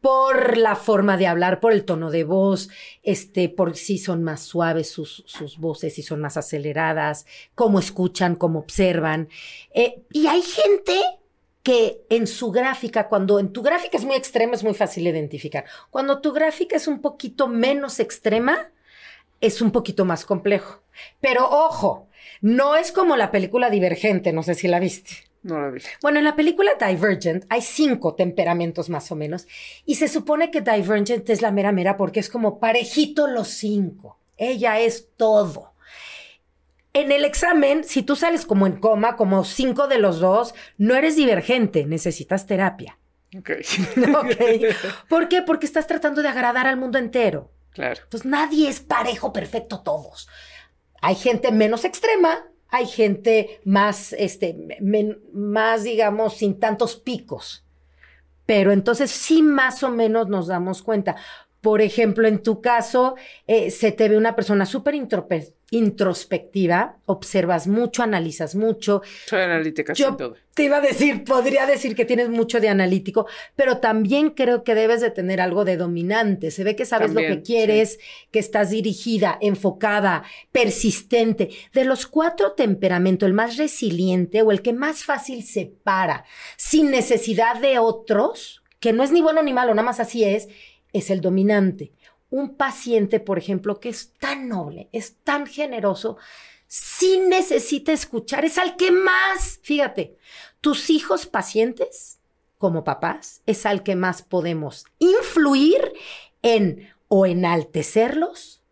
[0.00, 2.68] por la forma de hablar, por el tono de voz,
[3.02, 8.36] este, por si son más suaves sus, sus voces, si son más aceleradas, cómo escuchan,
[8.36, 9.28] cómo observan.
[9.74, 11.00] Eh, y hay gente
[11.62, 15.64] que en su gráfica, cuando en tu gráfica es muy extrema, es muy fácil identificar.
[15.90, 18.70] Cuando tu gráfica es un poquito menos extrema,
[19.40, 20.82] es un poquito más complejo.
[21.20, 22.08] Pero ojo,
[22.40, 25.28] no es como la película Divergente, no sé si la viste.
[25.42, 25.80] No la vi.
[26.02, 29.46] Bueno, en la película Divergent hay cinco temperamentos más o menos
[29.84, 34.18] y se supone que Divergent es la mera mera porque es como parejito los cinco.
[34.36, 35.74] Ella es todo.
[36.92, 40.96] En el examen, si tú sales como en coma, como cinco de los dos, no
[40.96, 42.98] eres divergente, necesitas terapia.
[43.36, 43.50] Ok.
[45.08, 45.42] ¿Por qué?
[45.42, 47.50] Porque estás tratando de agradar al mundo entero.
[47.78, 48.02] Claro.
[48.24, 50.28] Nadie es parejo perfecto todos.
[51.00, 54.56] Hay gente menos extrema hay gente más, este,
[55.32, 57.64] más, digamos, sin tantos picos.
[58.46, 61.16] Pero entonces sí más o menos nos damos cuenta.
[61.60, 64.94] Por ejemplo, en tu caso, eh, se te ve una persona súper
[65.70, 69.02] introspectiva, observas mucho, analizas mucho.
[69.26, 70.36] Soy analítica, Yo todo.
[70.54, 74.74] Te iba a decir, podría decir que tienes mucho de analítico, pero también creo que
[74.74, 76.50] debes de tener algo de dominante.
[76.50, 77.98] Se ve que sabes lo que quieres,
[78.32, 81.50] que estás dirigida, enfocada, persistente.
[81.72, 86.24] De los cuatro temperamentos, el más resiliente o el que más fácil se para,
[86.56, 90.48] sin necesidad de otros, que no es ni bueno ni malo, nada más así es
[90.92, 91.92] es el dominante.
[92.30, 96.18] Un paciente, por ejemplo, que es tan noble, es tan generoso,
[96.66, 100.16] sí necesita escuchar, es al que más, fíjate,
[100.60, 102.18] tus hijos pacientes,
[102.58, 105.92] como papás, es al que más podemos influir
[106.42, 108.62] en o enaltecerlos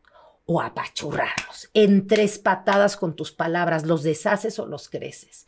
[0.45, 1.71] o apachurrarlos.
[1.73, 5.47] En tres patadas con tus palabras, los deshaces o los creces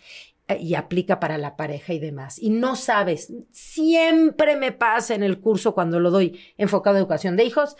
[0.56, 2.38] y aplica para la pareja y demás.
[2.38, 7.36] Y no sabes, siempre me pasa en el curso cuando lo doy enfocado a educación
[7.36, 7.76] de hijos,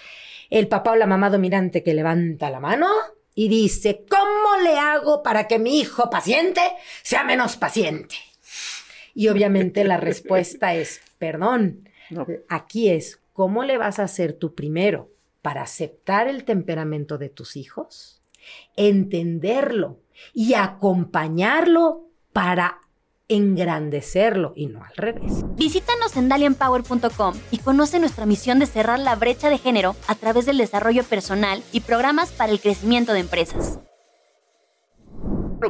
[0.51, 2.89] el papá o la mamá dominante que levanta la mano
[3.35, 6.61] y dice, ¿cómo le hago para que mi hijo paciente
[7.03, 8.17] sea menos paciente?
[9.15, 11.89] Y obviamente la respuesta es, perdón,
[12.49, 15.11] aquí es, ¿cómo le vas a hacer tú primero
[15.43, 18.23] para aceptar el temperamento de tus hijos,
[18.77, 20.01] entenderlo
[20.35, 22.81] y acompañarlo para
[23.29, 25.45] engrandecerlo y no al revés.
[25.57, 30.47] Visítanos en dalianpower.com y conoce nuestra misión de cerrar la brecha de género a través
[30.47, 33.81] del desarrollo personal y programas para el crecimiento de empresas.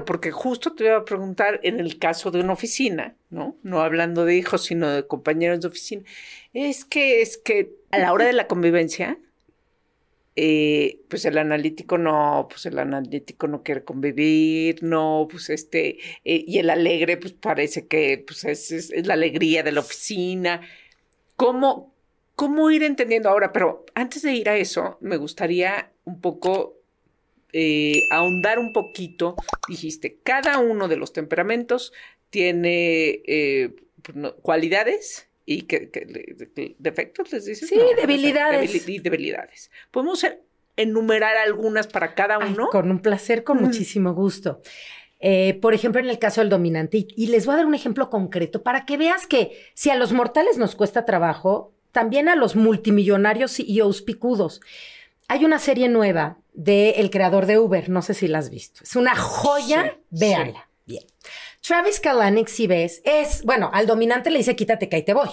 [0.06, 3.56] Porque justo te iba a preguntar en el caso de una oficina, ¿no?
[3.62, 6.02] No hablando de hijos, sino de compañeros de oficina.
[6.52, 9.18] Es que es que a la hora de la convivencia,
[10.40, 16.44] eh, pues el analítico no, pues el analítico no quiere convivir, no, pues este, eh,
[16.46, 20.60] y el alegre, pues parece que pues es, la alegría de la oficina.
[21.34, 21.92] ¿Cómo,
[22.36, 23.52] ¿Cómo ir entendiendo ahora?
[23.52, 26.76] Pero antes de ir a eso, me gustaría un poco
[27.52, 29.34] eh, ahondar un poquito.
[29.66, 31.92] Dijiste, cada uno de los temperamentos
[32.30, 33.22] tiene
[34.02, 35.90] pues, cualidades y que,
[36.78, 37.70] defectos les dices.
[37.70, 38.86] Sí, debilidades.
[38.86, 39.70] y debilidades.
[39.90, 40.26] Podemos
[40.76, 42.68] enumerar algunas para cada uno.
[42.70, 44.60] con un placer, con muchísimo gusto.
[45.20, 48.10] Eh, por ejemplo, en el caso del dominante, y, les voy a dar un ejemplo
[48.10, 52.54] concreto para que veas que si a los mortales nos cuesta trabajo, también a los
[52.54, 54.60] multimillonarios y picudos.
[55.28, 58.84] Hay una serie nueva del el creador de Uber, no sé si la has visto.
[58.84, 60.44] Es una joya, véanla.
[60.44, 60.67] Bien.
[61.68, 65.28] Travis Kalanick, si ves, es, bueno, al dominante le dice quítate que ahí te voy.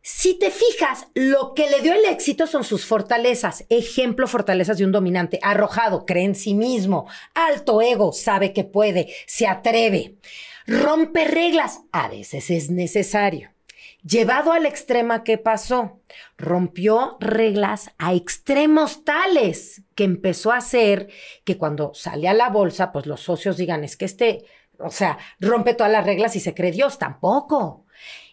[0.00, 3.64] Si te fijas, lo que le dio el éxito son sus fortalezas.
[3.68, 5.40] Ejemplo, fortalezas de un dominante.
[5.42, 7.08] Arrojado, cree en sí mismo.
[7.34, 10.14] Alto ego, sabe que puede, se atreve.
[10.68, 13.50] Rompe reglas, a veces es necesario.
[14.04, 16.00] Llevado al extremo, ¿qué pasó?
[16.36, 21.08] Rompió reglas a extremos tales que empezó a hacer
[21.44, 24.44] que cuando sale a la bolsa, pues los socios digan, es que este
[24.78, 26.98] o sea, rompe todas las reglas y se cree Dios.
[26.98, 27.86] Tampoco.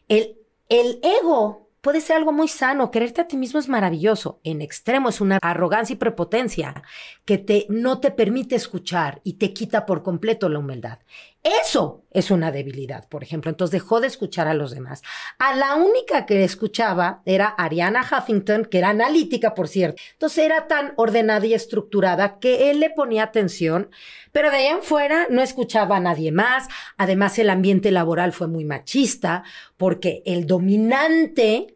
[0.07, 0.37] El,
[0.69, 2.89] el ego puede ser algo muy sano.
[2.91, 4.39] Quererte a ti mismo es maravilloso.
[4.43, 6.83] En extremo es una arrogancia y prepotencia
[7.25, 10.99] que te, no te permite escuchar y te quita por completo la humildad.
[11.45, 13.51] Eso es una debilidad, por ejemplo.
[13.51, 15.03] Entonces dejó de escuchar a los demás.
[15.37, 20.01] A la única que escuchaba era Ariana Huffington, que era analítica, por cierto.
[20.13, 23.91] Entonces era tan ordenada y estructurada que él le ponía atención,
[24.31, 26.67] pero de ahí en fuera no escuchaba a nadie más.
[26.97, 29.43] Además, el ambiente laboral fue muy machista,
[29.77, 31.75] porque el dominante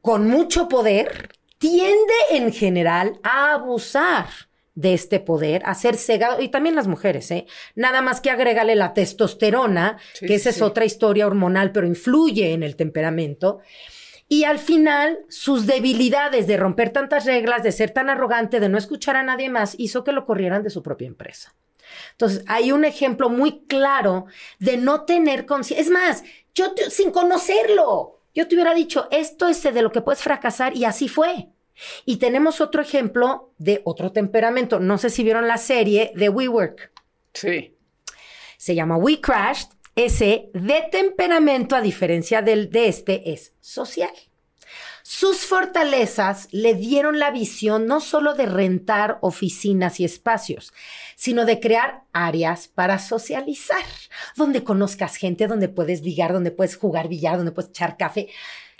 [0.00, 4.26] con mucho poder tiende en general a abusar
[4.76, 7.46] de este poder, a ser cegado, y también las mujeres, ¿eh?
[7.74, 12.62] Nada más que agrégale la testosterona, que esa es otra historia hormonal, pero influye en
[12.62, 13.60] el temperamento.
[14.28, 18.76] Y al final, sus debilidades de romper tantas reglas, de ser tan arrogante, de no
[18.76, 21.54] escuchar a nadie más, hizo que lo corrieran de su propia empresa.
[22.12, 24.26] Entonces, hay un ejemplo muy claro
[24.58, 25.82] de no tener conciencia.
[25.82, 26.22] Es más,
[26.54, 30.84] yo sin conocerlo, yo te hubiera dicho, esto es de lo que puedes fracasar y
[30.84, 31.48] así fue.
[32.04, 34.80] Y tenemos otro ejemplo de otro temperamento.
[34.80, 36.92] No sé si vieron la serie de WeWork.
[37.34, 37.74] Sí.
[38.56, 39.68] Se llama We Crashed.
[39.94, 44.10] Ese de temperamento, a diferencia del de este, es social.
[45.08, 50.74] Sus fortalezas le dieron la visión no solo de rentar oficinas y espacios,
[51.14, 53.84] sino de crear áreas para socializar,
[54.34, 58.28] donde conozcas gente, donde puedes ligar, donde puedes jugar billar, donde puedes echar café.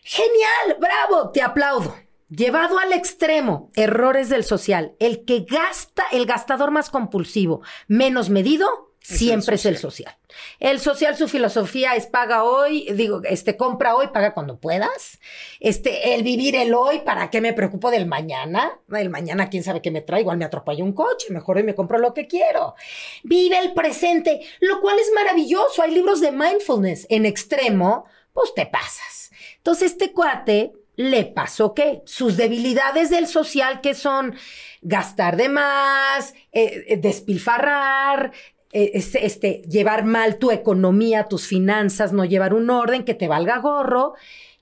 [0.03, 1.97] Genial, bravo, te aplaudo.
[2.29, 4.97] Llevado al extremo, errores del social.
[4.99, 10.17] El que gasta, el gastador más compulsivo, menos medido, siempre es el social.
[10.59, 15.21] El social, su filosofía es paga hoy, digo, este, compra hoy, paga cuando puedas.
[15.61, 18.81] Este, el vivir el hoy, ¿para qué me preocupo del mañana?
[18.93, 21.77] El mañana, quién sabe qué me trae, igual me atropella un coche, mejor hoy me
[21.77, 22.75] compro lo que quiero.
[23.23, 25.81] Vive el presente, lo cual es maravilloso.
[25.81, 27.07] Hay libros de mindfulness.
[27.09, 29.31] En extremo, pues te pasas.
[29.59, 34.35] Entonces, este cuate le pasó que sus debilidades del social, que son
[34.81, 38.33] gastar de más, eh, eh, despilfarrar,
[38.73, 43.59] eh, este, llevar mal tu economía, tus finanzas, no llevar un orden que te valga
[43.59, 44.15] gorro,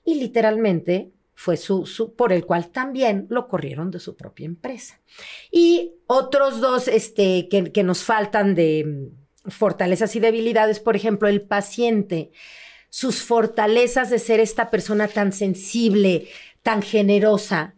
[0.03, 5.01] y literalmente fue su, su, por el cual también lo corrieron de su propia empresa.
[5.51, 9.09] Y otros dos este, que, que nos faltan de
[9.47, 12.31] fortalezas y debilidades, por ejemplo, el paciente
[12.95, 16.29] sus fortalezas de ser esta persona tan sensible,
[16.63, 17.75] tan generosa.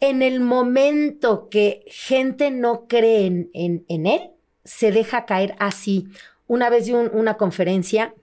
[0.00, 4.30] En el momento que gente no cree en, él,
[4.66, 6.08] se deja caer así.
[6.46, 8.14] Una vez di una conferencia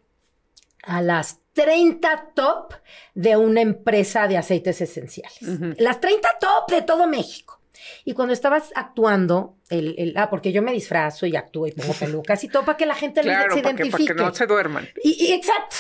[0.84, 2.76] a las 30 top
[3.16, 5.40] de una empresa de aceites esenciales.
[5.80, 7.60] Las 30 top de todo México.
[8.04, 12.44] Y cuando estabas actuando, el, ah, porque yo me disfrazo y actúo y pongo pelucas
[12.44, 13.92] y todo para que la gente se identifique.
[13.92, 14.88] para que no se duerman.
[15.04, 15.76] Y, exacto.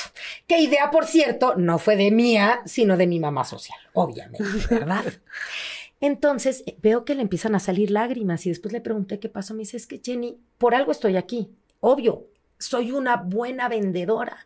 [0.47, 5.05] Qué idea, por cierto, no fue de mía, sino de mi mamá social, obviamente, ¿verdad?
[6.01, 9.53] Entonces veo que le empiezan a salir lágrimas y después le pregunté qué pasó.
[9.53, 11.49] Me dice, es que Jenny, por algo estoy aquí.
[11.79, 14.45] Obvio, soy una buena vendedora,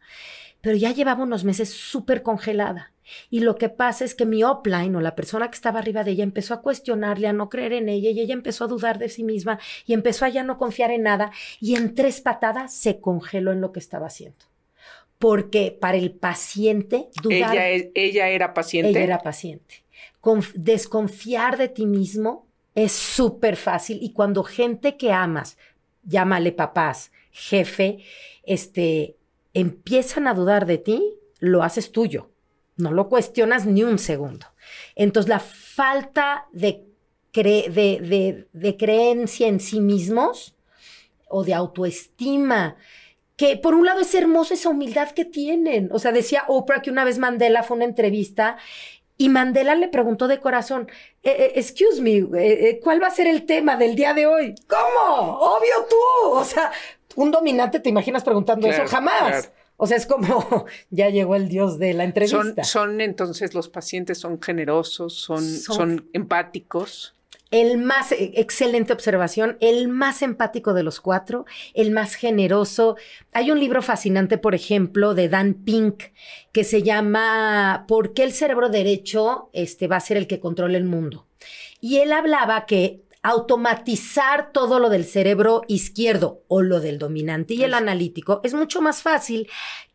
[0.61, 2.91] pero ya llevaba unos meses súper congelada.
[3.29, 6.11] Y lo que pasa es que mi upline o la persona que estaba arriba de
[6.11, 9.09] ella empezó a cuestionarle, a no creer en ella y ella empezó a dudar de
[9.09, 12.99] sí misma y empezó a ya no confiar en nada y en tres patadas se
[12.99, 14.45] congeló en lo que estaba haciendo.
[15.17, 17.55] Porque para el paciente dudar.
[17.55, 18.91] Ella, ella era paciente.
[18.91, 19.83] Ella era paciente.
[20.55, 25.57] desconfiar de ti mismo es súper fácil y cuando gente que amas,
[26.03, 27.99] llámale papás, jefe,
[28.43, 29.17] este,
[29.53, 32.28] empiezan a dudar de ti, lo haces tuyo
[32.79, 34.47] no lo cuestionas ni un segundo.
[34.95, 36.85] Entonces, la falta de,
[37.33, 40.55] de, creencia en sí mismos
[41.27, 42.75] o de autoestima,
[43.35, 45.89] que por un lado es hermosa esa humildad que tienen.
[45.91, 48.57] O sea, decía Oprah que una vez Mandela fue a una entrevista
[49.17, 50.89] y Mandela le preguntó de corazón,
[51.23, 54.55] eh, eh, excuse me, eh, ¿cuál va a ser el tema del día de hoy?
[54.67, 55.37] ¿Cómo?
[55.39, 56.29] Obvio tú.
[56.31, 56.71] O sea,
[57.15, 59.51] un dominante te imaginas preguntando eso jamás.
[59.81, 62.65] O sea, es como ya llegó el dios de la entrevista.
[62.65, 67.15] Son, entonces los pacientes son generosos, son, son, empáticos.
[67.49, 72.97] El más, e, excelente observación, el más empático de los cuatro, el más generoso.
[73.31, 76.03] Hay un libro fascinante, por ejemplo, de Dan Pink,
[76.51, 80.77] que se llama ¿Por qué el cerebro derecho este, va a ser el que controle
[80.77, 81.25] el mundo?
[81.79, 87.63] Y él hablaba que automatizar todo lo del cerebro izquierdo o lo del dominante y
[87.63, 89.49] el analítico es mucho más fácil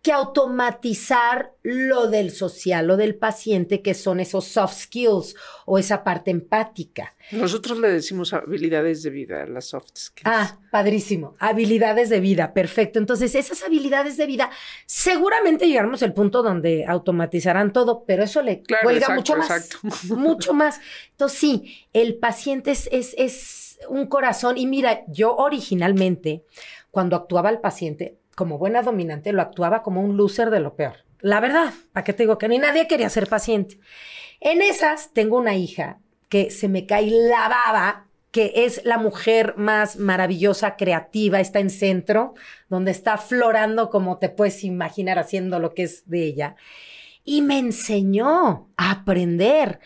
[0.04, 6.04] que automatizar lo del social, lo del paciente, que son esos soft skills o esa
[6.04, 7.16] parte empática.
[7.32, 10.26] Nosotros le decimos habilidades de vida, las soft skills.
[10.26, 11.36] Ah, padrísimo.
[11.38, 12.98] Habilidades de vida, perfecto.
[12.98, 14.50] Entonces, esas habilidades de vida,
[14.84, 19.70] seguramente llegaremos al punto donde automatizarán todo, pero eso le cuelga mucho más.
[20.10, 20.82] Mucho más.
[21.12, 24.58] Entonces, sí, el paciente es, es, es un corazón.
[24.58, 26.44] Y mira, yo originalmente,
[26.90, 31.04] cuando actuaba el paciente, como buena dominante, lo actuaba como un loser de lo peor.
[31.20, 33.78] La verdad, ¿para qué te digo que ni nadie quería ser paciente?
[34.40, 39.54] En esas tengo una hija que se me cae la baba, que es la mujer
[39.56, 42.34] más maravillosa, creativa, está en centro,
[42.68, 46.56] donde está florando como te puedes imaginar haciendo lo que es de ella.
[47.24, 49.80] Y me enseñó a aprender,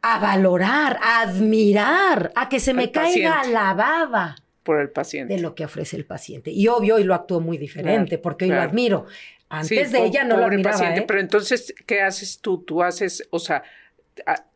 [0.00, 4.36] a valorar, a admirar, a que se me caiga la baba
[4.68, 5.32] por el paciente.
[5.32, 6.50] De lo que ofrece el paciente.
[6.50, 9.06] Y obvio, hoy lo actúo muy diferente, porque hoy lo admiro.
[9.48, 11.04] Antes de ella no lo admiraba, paciente, ¿eh?
[11.08, 12.58] Pero entonces, ¿qué haces tú?
[12.64, 13.62] Tú haces, o sea,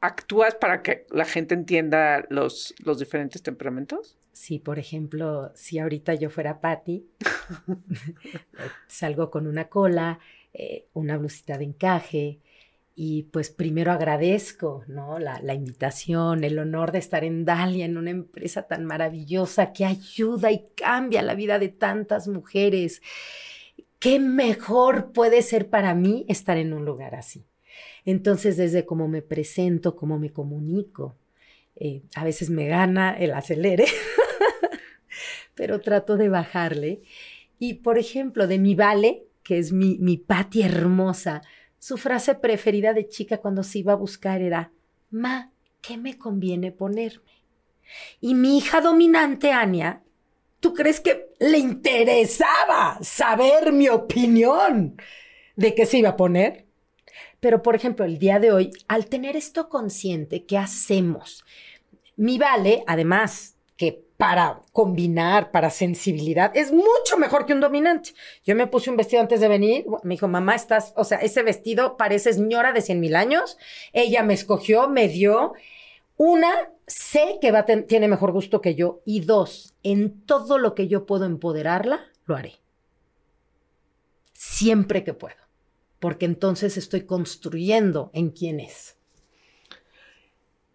[0.03, 4.19] actúas para que la gente entienda los, los diferentes temperamentos.
[4.35, 7.07] Sí, por ejemplo, si ahorita yo fuera Patty,
[8.87, 10.19] salgo con una cola,
[10.53, 12.39] eh, una blusita de encaje,
[12.95, 15.19] y pues primero agradezco, ¿no?
[15.19, 19.85] La, la, invitación, el honor de estar en Dalia, en una empresa tan maravillosa que
[19.85, 23.01] ayuda y cambia la vida de tantas mujeres.
[23.99, 27.47] ¿Qué mejor puede ser para mí estar en un lugar así?
[28.05, 31.17] Entonces, desde cómo me presento, cómo me comunico,
[31.77, 33.87] eh, a veces me gana el acelere,
[35.55, 37.03] pero trato de bajarle.
[37.59, 40.25] Y, por ejemplo, de mi vale, que es mi, mi
[40.63, 41.43] hermosa,
[41.83, 44.71] su frase preferida de chica cuando se iba a buscar era,
[45.11, 47.43] Ma, ¿qué me conviene ponerme?
[48.21, 50.05] Y mi hija dominante, Ania,
[50.61, 54.97] ¿tú crees que le interesaba saber mi opinión
[55.57, 56.67] de qué se iba a poner?
[57.41, 61.45] Pero, por ejemplo, el día de hoy, al tener esto consciente, ¿qué hacemos?
[62.15, 68.15] Mi vale, además, que para combinar, para sensibilidad, es mucho mejor que un dominante.
[68.45, 71.43] Yo me puse un vestido antes de venir, me dijo, mamá, estás, o sea, ese
[71.43, 73.59] vestido parece señora de cien mil años.
[73.93, 75.55] Ella me escogió, me dio.
[76.17, 76.53] Una,
[76.87, 79.01] sé que va tiene mejor gusto que yo.
[79.05, 82.61] Y dos, en todo lo que yo puedo empoderarla, lo haré.
[84.35, 85.35] Siempre que puedo.
[85.99, 88.95] Porque entonces estoy construyendo en quién es.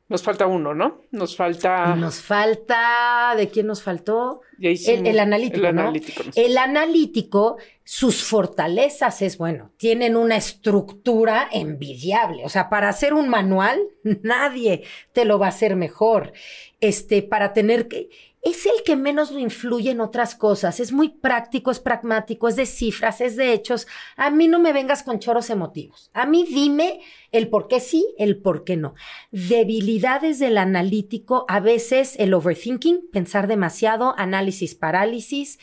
[0.10, 1.02] Nos falta uno, ¿no?
[1.12, 1.94] Nos falta.
[1.96, 3.34] Nos falta.
[3.36, 4.42] ¿De quién nos faltó?
[4.60, 5.60] el, analítico.
[5.60, 6.24] El analítico.
[6.36, 12.46] El analítico, sus fortalezas es bueno, tienen una estructura envidiable.
[12.46, 13.82] O sea, para hacer un manual,
[14.24, 16.32] nadie te lo va a hacer mejor.
[16.80, 18.10] Este, para tener que
[18.52, 20.80] es el que menos lo influye en otras cosas.
[20.80, 23.88] Es muy práctico, es pragmático, es de cifras, es de hechos.
[24.16, 26.10] A mí no me vengas con choros emotivos.
[26.14, 28.96] A mí dime el por qué sí, el por qué no.
[29.32, 35.60] Debilidades del analítico, a veces el overthinking, pensar demasiado, análisis parálisis.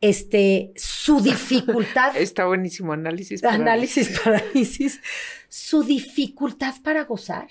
[0.00, 2.16] Este, su dificultad.
[2.16, 3.60] Está buenísimo, análisis parálisis.
[3.66, 5.00] Análisis parálisis.
[5.48, 7.48] Su dificultad para gozar.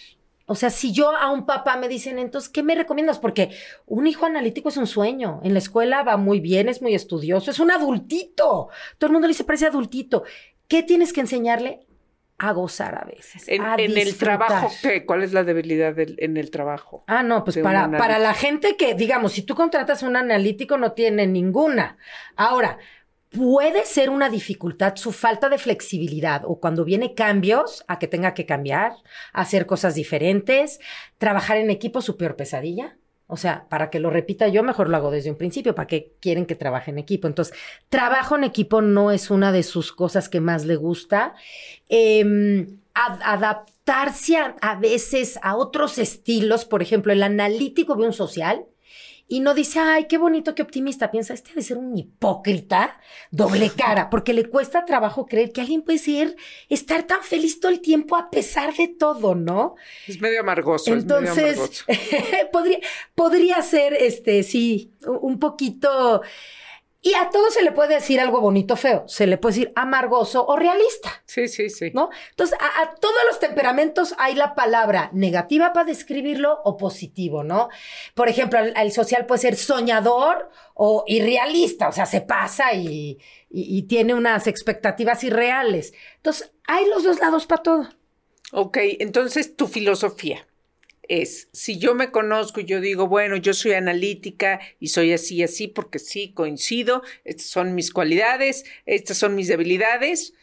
[0.48, 3.18] O sea, si yo a un papá me dicen, entonces, ¿qué me recomiendas?
[3.18, 3.50] Porque
[3.88, 5.40] un hijo analítico es un sueño.
[5.44, 8.70] En la escuela va muy bien, es muy estudioso, es un adultito.
[8.98, 10.24] Todo el mundo le dice, parece adultito.
[10.68, 11.80] ¿Qué tienes que enseñarle?
[12.38, 13.48] A gozar a veces.
[13.48, 15.06] En, el trabajo, ¿qué?
[15.06, 17.06] ¿cuál es la debilidad en el trabajo?
[17.08, 20.92] Ah, no, pues para, para la gente que, digamos, si tú contratas un analítico, no
[20.92, 21.98] tiene ninguna.
[22.36, 22.78] Ahora,
[23.36, 28.34] puede ser una dificultad su falta de flexibilidad o cuando viene cambios a que tenga
[28.34, 28.94] que cambiar,
[29.34, 30.80] hacer cosas diferentes,
[31.18, 32.98] trabajar en equipo, su peor pesadilla.
[33.28, 36.14] O sea, para que lo repita yo, mejor lo hago desde un principio, para que
[36.20, 37.28] quieren que trabaje en equipo.
[37.28, 37.58] Entonces,
[37.90, 41.34] trabajo en equipo no es una de sus cosas que más le gusta.
[41.90, 48.68] Em, adaptarse a, veces a otros estilos, por ejemplo, el analítico de un social
[49.28, 51.10] y no dice, ay, qué bonito, qué optimista.
[51.10, 53.00] Piensa, este de ser un hipócrita,
[53.32, 56.36] doble cara, porque le cuesta trabajo creer que alguien puede ser,
[56.70, 59.76] estar tan feliz todo el tiempo a pesar de todo, ¿no?
[60.08, 60.94] Es medio amargoso.
[60.94, 61.86] Entonces,
[62.52, 62.80] podría,
[63.16, 66.22] podría ser, este, sí, un poquito
[67.06, 69.08] y a todo se le puede decir algo bonito, feo.
[69.08, 71.22] Se le puede decir amargoso o realista.
[71.28, 71.92] Sí, sí, sí.
[71.94, 72.10] ¿No?
[72.32, 77.70] Entonces, a, todos los temperamentos hay la palabra negativa para describirlo o positivo, ¿no?
[78.16, 83.20] Por ejemplo, el, social puede ser soñador o irrealista, o sea, se pasa y,
[83.52, 85.94] y tiene unas expectativas irreales.
[86.16, 87.90] Entonces, hay los dos lados para todo.
[88.52, 90.48] Ok, entonces tu filosofía
[91.10, 95.44] es, si yo me conozco y yo digo, bueno, yo soy analítica y soy así,
[95.44, 100.34] así, porque sí, coincido, estas son mis cualidades, estas son mis debilidades,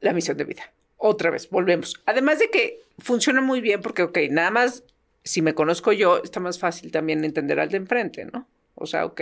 [0.00, 0.72] la misión de vida.
[0.96, 2.02] Otra vez, volvemos.
[2.06, 4.84] Además de que funciona muy bien porque, ok, nada más,
[5.22, 8.46] si me conozco yo, está más fácil también entender al de enfrente, ¿no?
[8.74, 9.20] O sea, ok,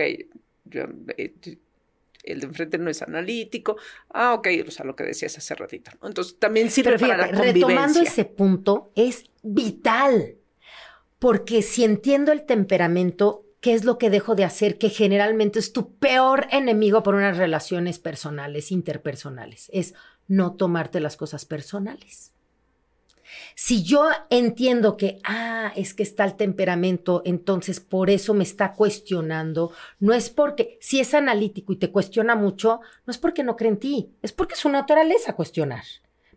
[0.65, 0.83] yo,
[1.17, 1.33] eh,
[2.23, 3.77] el de enfrente no es analítico.
[4.09, 5.91] Ah, ok, o sea, lo que decías hace ratito.
[6.03, 7.53] Entonces, también sirve para la convivencia.
[7.53, 10.37] Retomando ese punto, es vital.
[11.19, 14.77] Porque si entiendo el temperamento, ¿qué es lo que dejo de hacer?
[14.77, 19.69] Que generalmente es tu peor enemigo por unas relaciones personales, interpersonales.
[19.73, 19.93] Es
[20.27, 22.32] no tomarte las cosas personales.
[23.55, 28.73] Si yo entiendo que, ah, es que está el temperamento, entonces por eso me está
[28.73, 33.55] cuestionando, no es porque, si es analítico y te cuestiona mucho, no es porque no
[33.55, 35.83] cree en ti, es porque es su naturaleza cuestionar.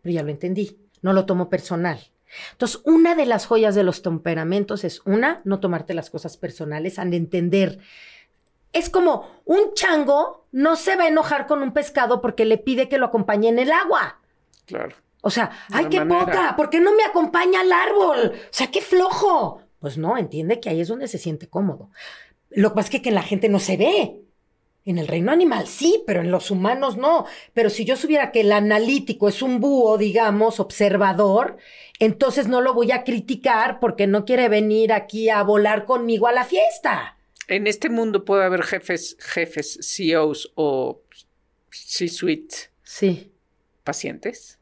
[0.03, 2.01] Pero ya lo entendí, no lo tomo personal.
[2.53, 6.99] Entonces, una de las joyas de los temperamentos es, una, no tomarte las cosas personales,
[6.99, 7.79] al entender.
[8.73, 12.89] Es como un chango no se va a enojar con un pescado porque le pide
[12.89, 14.21] que lo acompañe en el agua.
[14.67, 14.97] Claro.
[15.27, 16.55] O sea, ¡ay, qué poca!
[16.57, 18.33] ¿Por qué no me acompaña al árbol?
[18.33, 19.61] O sea, qué flojo.
[19.81, 21.91] Pues no, entiende que ahí es donde se siente cómodo.
[22.51, 24.21] Lo que pasa es que, que en la gente no se ve.
[24.85, 27.27] En el reino animal sí, pero en los humanos no.
[27.55, 31.57] Pero si yo supiera que el analítico es un búho, digamos, observador,
[31.99, 36.33] entonces no lo voy a criticar porque no quiere venir aquí a volar conmigo a
[36.33, 37.19] la fiesta.
[37.49, 41.01] En este mundo puede haber jefes, jefes, CEOs o
[41.73, 42.71] C-suite.
[42.85, 43.33] Sí.
[43.83, 44.56] Pacientes.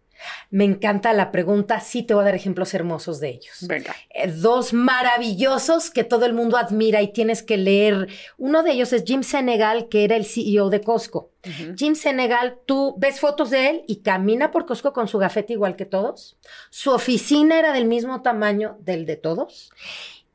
[0.51, 3.57] Me encanta la pregunta, sí te voy a dar ejemplos hermosos de ellos.
[3.63, 3.95] Venga.
[4.11, 8.09] Eh, dos maravillosos que todo el mundo admira y tienes que leer.
[8.39, 11.31] Uno de ellos es Jim Senegal, que era el CEO de Costco.
[11.77, 15.77] Jim Senegal, tú ves fotos de él y camina por Costco con su gafete igual
[15.77, 16.39] que todos.
[16.71, 19.71] Su oficina era del mismo tamaño del de todos.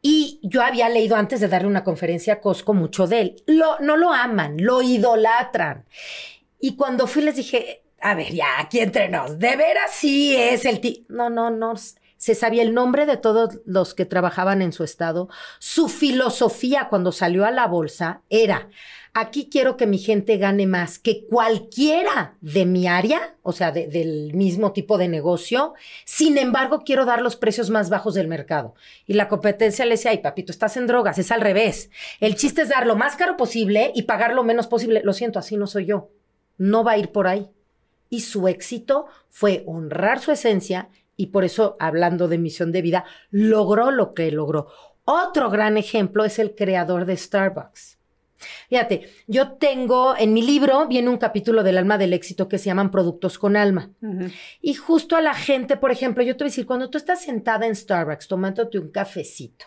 [0.01, 3.43] Y yo había leído antes de darle una conferencia a Costco mucho de él.
[3.47, 5.85] Lo, no lo aman, lo idolatran.
[6.59, 10.65] Y cuando fui les dije, a ver, ya, aquí entre nos, de veras sí es
[10.65, 11.05] el ti.
[11.09, 11.73] No, no, no.
[12.17, 15.29] Se sabía el nombre de todos los que trabajaban en su estado.
[15.59, 18.67] Su filosofía cuando salió a la bolsa era,
[19.13, 24.33] aquí quiero que mi gente gane más que cualquiera de mi área, o sea, del
[24.33, 25.75] mismo tipo de negocio.
[26.03, 28.75] Sin embargo, quiero dar los precios más bajos del mercado.
[29.05, 31.89] Y la competencia le decía, ay, papito, estás en drogas, es al revés.
[32.19, 35.01] El chiste es dar lo más caro posible y pagar lo menos posible.
[35.05, 36.09] Lo siento, así no soy yo.
[36.57, 37.49] No va a ir por ahí
[38.09, 43.05] y su éxito fue honrar su esencia y por eso, hablando de misión de vida,
[43.29, 44.67] logró lo que logró.
[45.03, 47.97] Otro gran ejemplo es el creador de Starbucks.
[48.69, 52.65] Fíjate, yo tengo en mi libro, viene un capítulo del alma del éxito que se
[52.67, 53.91] llaman productos con alma.
[54.61, 57.21] Y justo a la gente, por ejemplo, yo te voy a decir, cuando tú estás
[57.21, 59.65] sentada en Starbucks tomándote un cafecito,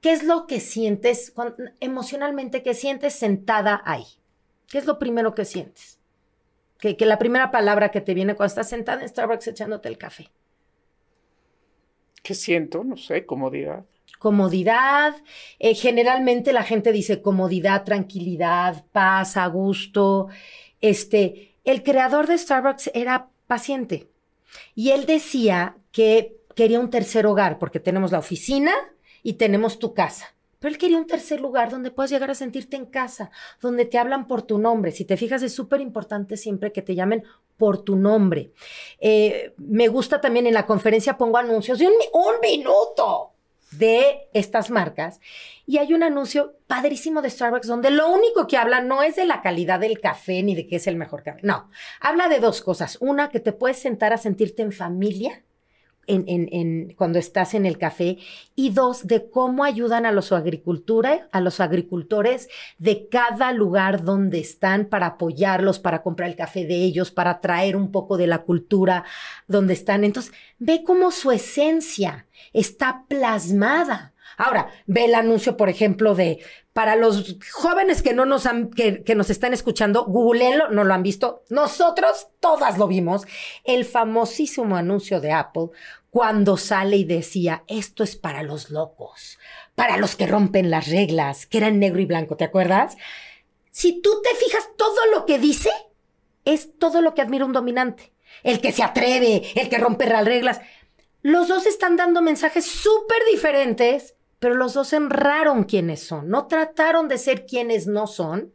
[0.00, 1.32] ¿qué es lo que sientes
[1.80, 4.04] emocionalmente que sientes sentada ahí?
[4.68, 5.97] ¿Qué es lo primero que sientes?
[6.78, 10.30] Que, la primera palabra que te viene cuando estás sentada en Starbucks echándote el café.
[12.22, 12.84] ¿Qué siento?
[12.84, 13.84] No sé, comodidad.
[14.18, 15.14] Comodidad.
[15.58, 20.28] Eh, generalmente la gente dice comodidad, tranquilidad, paz, a gusto.
[20.80, 24.08] Este, el creador de Starbucks era paciente
[24.74, 28.72] y él decía que quería un tercer hogar porque tenemos la oficina
[29.22, 30.34] y tenemos tu casa.
[30.58, 33.30] Pero él quería un tercer lugar donde puedas llegar a sentirte en casa,
[33.60, 34.92] donde te hablan por tu nombre.
[34.92, 37.24] Si te fijas, es súper importante siempre que te llamen
[37.56, 38.52] por tu nombre.
[39.00, 43.32] Eh, me gusta también en la conferencia pongo anuncios de un, un minuto
[43.70, 45.20] de estas marcas.
[45.66, 49.26] Y hay un anuncio padrísimo de Starbucks donde lo único que habla no es de
[49.26, 51.40] la calidad del café ni de qué es el mejor café.
[51.42, 52.96] No, habla de dos cosas.
[53.00, 55.42] Una, que te puedes sentar a sentirte en familia
[56.08, 58.18] en, cuando estás en el café
[58.56, 62.48] y dos, de cómo ayudan a los, agricultura, a los agricultores
[62.78, 67.76] de cada lugar donde están para apoyarlos, para comprar el café de ellos, para traer
[67.76, 69.04] un poco de la cultura
[69.46, 70.04] donde están.
[70.04, 74.14] Entonces, ve cómo su esencia está plasmada.
[74.38, 76.38] Ahora, ve el anuncio, por ejemplo, de
[76.72, 80.94] para los jóvenes que no nos han, que, que nos están escuchando, googleenlo, no lo
[80.94, 81.42] han visto.
[81.50, 83.26] Nosotros todas lo vimos.
[83.64, 85.70] El famosísimo anuncio de Apple
[86.10, 89.38] cuando sale y decía, esto es para los locos,
[89.74, 92.96] para los que rompen las reglas, que eran negro y blanco, ¿te acuerdas?
[93.70, 95.70] Si tú te fijas, todo lo que dice
[96.44, 98.12] es todo lo que admira un dominante.
[98.42, 100.60] El que se atreve, el que rompe las reglas.
[101.22, 107.08] Los dos están dando mensajes súper diferentes, pero los dos enraron quiénes son, no trataron
[107.08, 108.52] de ser quienes no son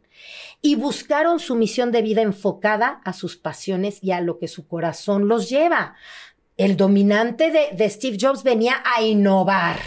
[0.62, 4.66] y buscaron su misión de vida enfocada a sus pasiones y a lo que su
[4.66, 5.94] corazón los lleva
[6.56, 9.80] el dominante de, Steve Jobs venía a innovar.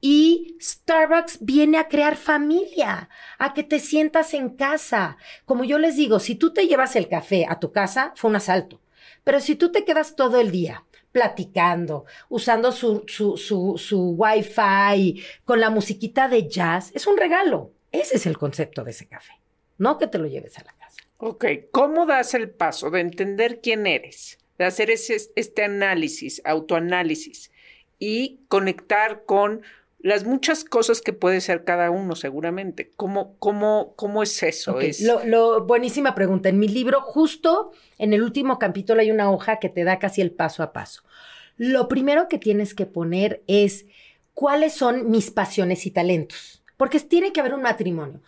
[0.00, 5.16] Y Starbucks viene a crear familia, a que te sientas en casa.
[5.44, 8.36] Como yo les digo, si tú te llevas el café a tu casa, fue un
[8.36, 8.80] asalto.
[9.24, 10.84] Pero si tú te quedas todo el día
[11.16, 17.72] platicando, usando su, su, su, su wifi, con la musiquita de jazz, es un regalo.
[17.90, 19.32] Ese es el concepto de ese café,
[19.78, 20.98] no que te lo lleves a la casa.
[21.16, 27.50] Ok, ¿cómo das el paso de entender quién eres, de hacer ese, este análisis, autoanálisis
[27.98, 29.62] y conectar con
[30.06, 32.92] las muchas cosas que puede ser cada uno, seguramente.
[32.94, 34.78] ¿Cómo, cómo, cómo es eso?
[34.78, 35.00] Es...
[35.00, 36.48] Lo, buenísima pregunta.
[36.48, 40.22] En mi libro, justo en el último capítulo, hay una hoja que te da casi
[40.22, 41.02] el paso a paso.
[41.56, 43.86] Lo primero que tienes que poner es
[44.32, 48.20] cuáles son mis pasiones y talentos, porque tiene que haber un matrimonio.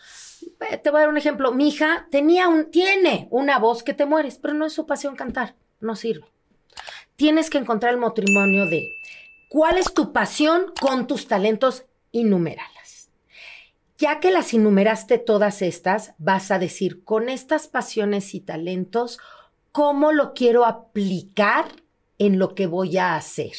[0.72, 1.52] Eh, te voy a dar un ejemplo.
[1.52, 5.14] Mi hija tenía un, tiene una voz que te mueres, pero no es su pasión
[5.14, 6.26] cantar, no sirve.
[7.14, 8.82] Tienes que encontrar el matrimonio de
[9.48, 11.86] ¿Cuál es tu pasión con tus talentos?
[12.12, 13.10] Inumeralas.
[13.96, 19.18] Ya que las innumeraste todas estas, vas a decir, con estas pasiones y talentos,
[19.72, 21.66] ¿cómo lo quiero aplicar
[22.18, 23.54] en lo que voy a hacer?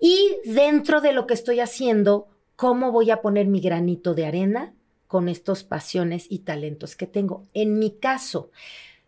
[0.00, 2.26] Y dentro de lo que estoy haciendo,
[2.56, 4.74] ¿cómo voy a poner mi granito de arena
[5.06, 7.44] con estos pasiones y talentos que tengo?
[7.52, 8.50] En mi caso,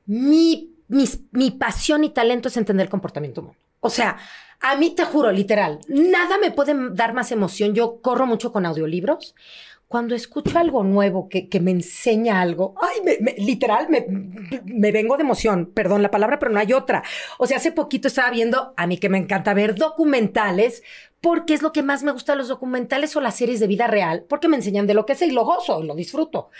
[0.05, 3.59] mi, mi pasión y talento es entender el comportamiento humano.
[3.81, 4.19] O sea,
[4.61, 7.75] a mí te juro, literal, nada me puede dar más emoción.
[7.75, 9.35] Yo corro mucho con audiolibros.
[9.89, 14.05] Cuando escucho algo nuevo que, me enseña algo, ay, literal, me,
[14.65, 15.71] me, vengo de emoción.
[15.73, 17.05] Perdón la palabra, pero no hay otra.
[17.39, 20.83] O sea, hace poquito estaba viendo, a mí que me encanta ver documentales,
[21.21, 24.25] porque es lo que más me gusta los documentales o las series de vida real,
[24.29, 26.51] porque me enseñan de lo que sé y lo gozo y lo disfruto.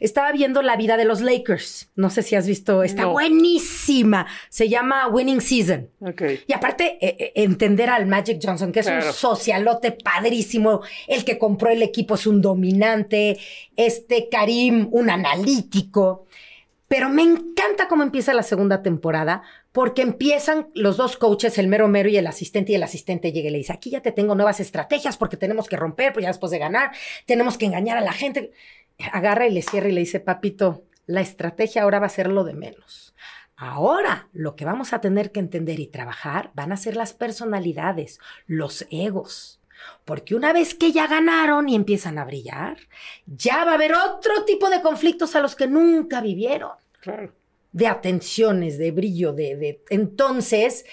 [0.00, 1.90] Estaba viendo la vida de los Lakers.
[1.94, 2.82] No sé si has visto.
[2.82, 4.26] Está buenísima.
[4.48, 5.88] Se llama Winning Season.
[6.00, 6.40] Okay.
[6.46, 10.82] Y aparte, eh, eh, entender al Magic Johnson, que es un socialote padrísimo.
[11.06, 13.38] El que compró el equipo es un dominante.
[13.76, 16.26] Este Karim, un analítico.
[16.88, 19.42] Pero me encanta cómo empieza la segunda temporada,
[19.72, 23.48] porque empiezan los dos coaches, el mero mero y el asistente, y el asistente llega
[23.48, 26.28] y le dice, aquí ya te tengo nuevas estrategias porque tenemos que romper, pues ya
[26.28, 26.92] después de ganar,
[27.26, 28.52] tenemos que engañar a la gente
[29.12, 32.44] agarra y le cierra y le dice, papito, la estrategia ahora va a ser lo
[32.44, 33.14] de menos.
[33.56, 38.20] Ahora lo que vamos a tener que entender y trabajar van a ser las personalidades,
[38.46, 39.60] los egos.
[40.04, 42.78] Porque una vez que ya ganaron y empiezan a brillar,
[43.26, 46.72] ya va a haber otro tipo de conflictos a los que nunca vivieron.
[47.00, 47.32] Claro.
[47.72, 49.56] De atenciones, de brillo, de...
[49.56, 49.82] de...
[49.90, 50.84] Entonces,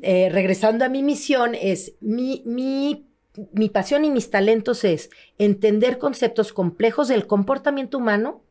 [0.00, 3.06] eh, regresando a mi misión, es mi, mi
[3.52, 8.42] mi pasión y mis talentos es entender conceptos complejos del comportamiento humano,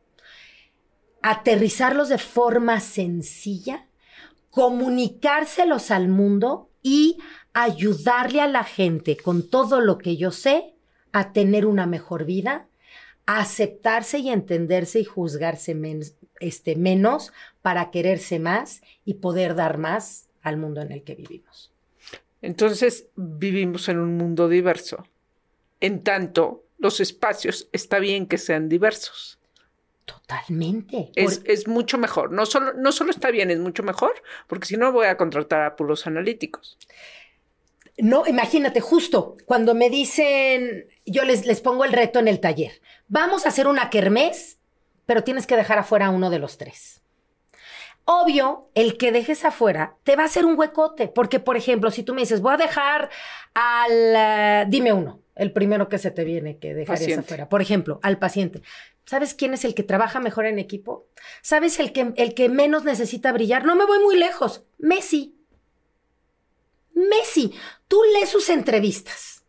[1.22, 3.86] aterrizarlos de forma sencilla,
[4.50, 7.18] comunicárselos al mundo y
[7.52, 10.74] ayudarle a la gente con todo lo que yo sé
[11.12, 12.68] a tener una mejor vida,
[13.26, 15.76] a aceptarse y entenderse y juzgarse
[16.40, 21.71] este, menos para quererse más y poder dar más al mundo en el que vivimos.
[22.42, 25.06] Entonces vivimos en un mundo diverso.
[25.80, 29.38] En tanto, los espacios está bien que sean diversos.
[30.04, 31.10] Totalmente.
[31.14, 32.32] Es, mucho mejor.
[32.32, 34.14] No solo, no solo está bien, es mucho mejor,
[34.48, 36.76] porque si no voy a contratar a puros analíticos.
[37.98, 42.80] No, imagínate, justo cuando me dicen, yo les, les pongo el reto en el taller,
[43.06, 44.58] vamos a hacer una kermés,
[45.06, 47.01] pero tienes que dejar afuera a uno de los tres.
[48.04, 52.02] Obvio, el que dejes afuera te va a hacer un huecote, porque por ejemplo, si
[52.02, 53.10] tú me dices, voy a dejar
[53.54, 58.00] al, eh, dime uno, el primero que se te viene que dejarías afuera, por ejemplo,
[58.02, 58.62] al paciente.
[59.04, 61.06] ¿Sabes quién es el que trabaja mejor en equipo?
[61.42, 63.64] ¿Sabes el que, el que menos necesita brillar?
[63.64, 64.64] No me voy muy lejos.
[64.78, 65.36] Messi.
[66.94, 67.54] Messi,
[67.88, 69.41] tú lees sus entrevistas.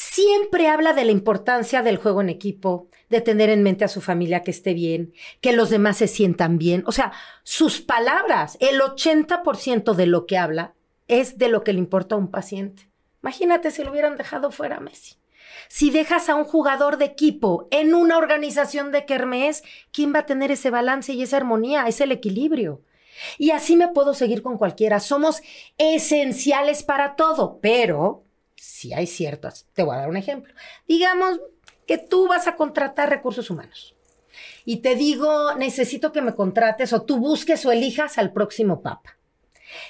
[0.00, 4.00] Siempre habla de la importancia del juego en equipo, de tener en mente a su
[4.00, 6.84] familia que esté bien, que los demás se sientan bien.
[6.86, 7.10] O sea,
[7.42, 10.72] sus palabras, el 80% de lo que habla
[11.08, 12.88] es de lo que le importa a un paciente.
[13.24, 15.16] Imagínate si lo hubieran dejado fuera Messi.
[15.66, 20.26] Si dejas a un jugador de equipo en una organización de Kermés, ¿quién va a
[20.26, 22.82] tener ese balance y esa armonía, es el equilibrio?
[23.36, 25.00] Y así me puedo seguir con cualquiera.
[25.00, 25.42] Somos
[25.76, 28.27] esenciales para todo, pero
[28.60, 29.66] si hay ciertas.
[29.72, 30.52] Te voy a dar un ejemplo.
[30.86, 31.40] Digamos,
[31.86, 33.96] que tú vas a contratar recursos humanos.
[34.64, 39.16] Y te digo, necesito que me contrates o tú busques o elijas al próximo papa.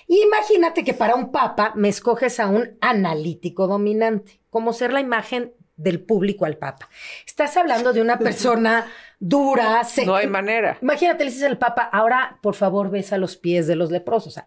[0.07, 5.53] imagínate que para un papa me escoges a un analítico dominante, como ser la imagen
[5.77, 6.89] del público al papa.
[7.27, 8.87] Estás hablando de una persona
[9.19, 10.07] dura, seca.
[10.07, 10.79] No hay manera.
[10.81, 14.41] Imagínate, le dices al papa, ahora por favor besa los pies de los leprosos.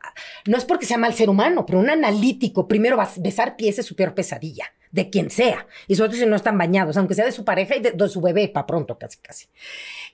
[0.46, 3.96] no es porque sea mal ser humano, pero un analítico, primero besar pies es su
[3.96, 5.68] peor pesadilla de quien sea.
[5.88, 8.22] Y sobre todo si no están bañados, aunque sea de su pareja y de, su
[8.22, 9.48] bebé, para pronto, casi, casi.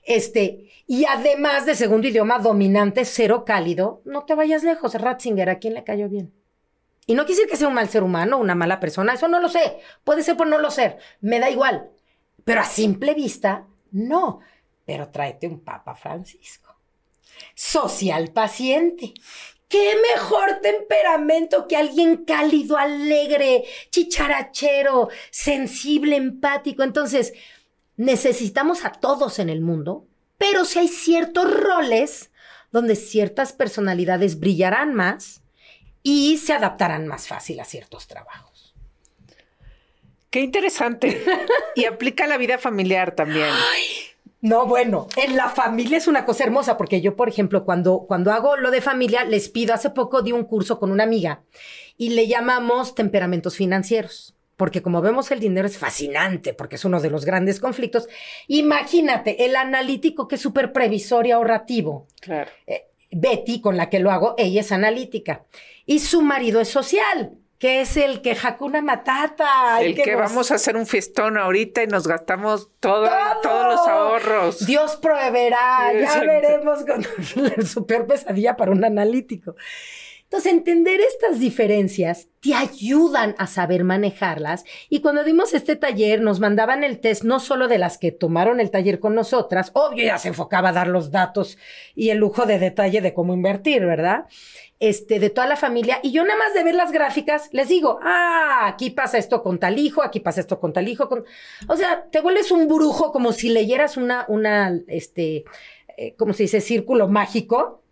[0.04, 4.94] Este, y además de segundo idioma dominante, cero cálido, no te vayas lejos.
[4.94, 6.32] Ratzinger, ¿a quién le cayó bien?
[7.06, 9.48] Y no quisiera que sea un mal ser humano, una mala persona, eso no lo
[9.48, 9.78] sé.
[10.04, 11.90] Puede ser por no lo ser, me da igual.
[12.44, 14.40] Pero a simple vista, no.
[14.84, 16.74] Pero tráete un Papa Francisco.
[17.54, 19.14] Social paciente.
[19.68, 26.82] ¿Qué mejor temperamento que alguien cálido, alegre, chicharachero, sensible, empático?
[26.82, 27.34] Entonces,
[27.96, 30.06] necesitamos a todos en el mundo,
[30.38, 32.30] pero si hay ciertos roles
[32.70, 35.42] donde ciertas personalidades brillarán más
[36.02, 38.47] y se adaptarán más fácil a ciertos trabajos.
[40.30, 41.22] Qué interesante.
[41.74, 43.48] y aplica a la vida familiar también.
[44.40, 48.32] no, bueno, en la familia es una cosa hermosa, porque yo, por ejemplo, cuando, cuando
[48.32, 51.42] hago lo de familia, les pido, hace poco di un curso con una amiga
[51.96, 57.00] y le llamamos temperamentos financieros porque como vemos el dinero es fascinante, porque es uno
[57.00, 58.08] de los grandes conflictos.
[58.48, 62.08] Imagínate, el analítico que es súper previsor y ahorrativo.
[62.20, 62.50] Claro.
[62.66, 65.44] Eh, Betty, con la que lo hago, ella es analítica.
[65.86, 69.80] Y su marido es social, que es el que una Matata.
[69.80, 73.10] El, que, vamos a hacer un fiestón ahorita y nos gastamos todos
[73.42, 74.66] los ahorros.
[74.66, 77.04] Dios proveerá, ya veremos con
[77.66, 79.56] su peor pesadilla para un analítico.
[80.30, 84.64] Entonces, entender estas diferencias te ayudan a saber manejarlas.
[84.90, 88.60] Y cuando dimos este taller, nos mandaban el test no solo de las que tomaron
[88.60, 91.56] el taller con nosotras, obvio ya se enfocaba a dar los datos
[91.94, 94.26] y el lujo de detalle de cómo invertir, ¿verdad?
[94.80, 95.98] Este, de toda la familia.
[96.02, 99.58] Y yo nada más de ver las gráficas, les digo, ah, aquí pasa esto con
[99.58, 101.08] tal hijo, aquí pasa esto con tal hijo.
[101.08, 101.24] Con...
[101.68, 105.46] O sea, te vuelves un brujo como si leyeras una, una, este,
[105.96, 107.82] eh, como se dice, círculo mágico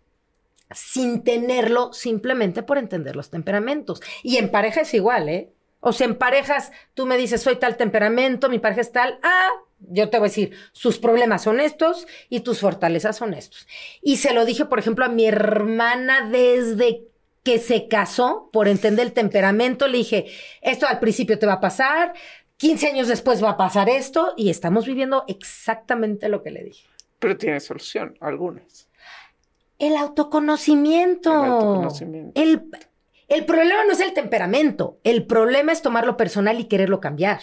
[0.71, 4.01] sin tenerlo simplemente por entender los temperamentos.
[4.23, 5.51] Y en pareja es igual, ¿eh?
[5.79, 9.49] O sea, en parejas tú me dices, soy tal temperamento, mi pareja es tal, ah,
[9.79, 13.67] yo te voy a decir, sus problemas son estos y tus fortalezas son estos.
[14.01, 17.03] Y se lo dije, por ejemplo, a mi hermana desde
[17.43, 20.25] que se casó, por entender el temperamento, le dije,
[20.61, 22.13] esto al principio te va a pasar,
[22.57, 26.87] 15 años después va a pasar esto, y estamos viviendo exactamente lo que le dije.
[27.19, 28.86] Pero tiene solución, algunas.
[29.79, 31.31] El autoconocimiento.
[31.31, 32.41] El autoconocimiento.
[33.29, 37.41] El, problema no es el temperamento, el problema es tomarlo personal y quererlo cambiar.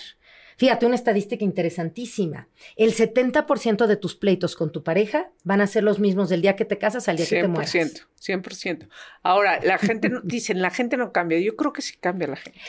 [0.57, 2.49] Fíjate, una estadística interesantísima.
[2.77, 6.55] El 70% de tus pleitos con tu pareja van a ser los mismos del día
[6.55, 7.75] que te casas al día que te mueras.
[7.75, 8.89] 100%, 100%.
[9.23, 11.41] Ahora, la gente, no, dicen, la gente no cambia.
[11.41, 12.61] Yo creo que sí cambia la gente.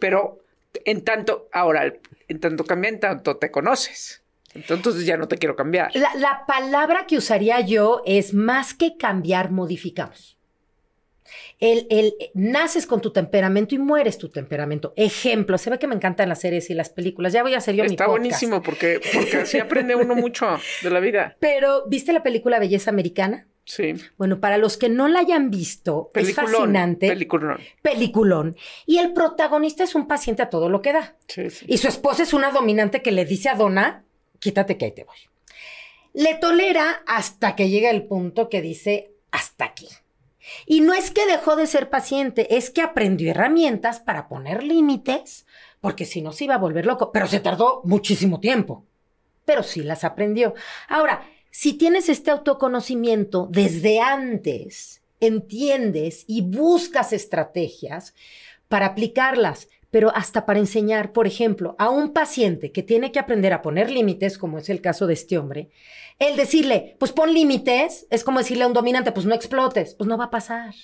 [0.00, 0.44] Pero
[0.84, 1.92] en tanto, ahora,
[2.28, 4.19] en tanto cambia, en tanto te conoces.
[4.54, 5.90] Entonces ya no te quiero cambiar.
[5.94, 10.38] La, palabra que usaría yo es más que cambiar, modificamos.
[11.60, 14.92] El, el, naces con tu temperamento y mueres tu temperamento.
[14.96, 17.32] Ejemplo, se ve que me encantan las series y las películas.
[17.32, 18.00] Ya voy a hacer yo mi podcast.
[18.00, 21.36] Está buenísimo porque, porque así aprende uno mucho de la vida.
[21.40, 23.46] Pero, ¿viste la película Belleza Americana?
[23.64, 23.94] Sí.
[24.16, 27.06] Bueno, para los que no la hayan visto, es fascinante.
[27.06, 27.60] Peliculón.
[27.82, 28.56] Peliculón.
[28.86, 31.14] Y el protagonista es un paciente a todo lo que da.
[31.28, 31.66] Sí, sí.
[31.68, 34.02] Y su esposa es una dominante que le dice a Donna,
[34.40, 35.16] quítate que ahí te voy.
[36.12, 39.88] Le tolera hasta que llega el punto que dice hasta aquí.
[40.66, 45.46] Y no es que dejó de ser paciente, es que aprendió herramientas para poner límites,
[45.80, 48.84] porque si no se iba a volver loco, pero se tardó muchísimo tiempo.
[49.44, 50.54] Pero sí las aprendió.
[50.88, 58.14] Ahora, si tienes este autoconocimiento desde antes, entiendes y buscas estrategias
[58.68, 63.52] para aplicarlas, pero hasta para enseñar, por ejemplo, a un paciente que tiene que aprender
[63.52, 65.70] a poner límites, como es el caso de este hombre,
[66.18, 70.08] el decirle, pues pon límites, es como decirle a un dominante, pues no explotes, pues
[70.08, 70.74] no va a pasar.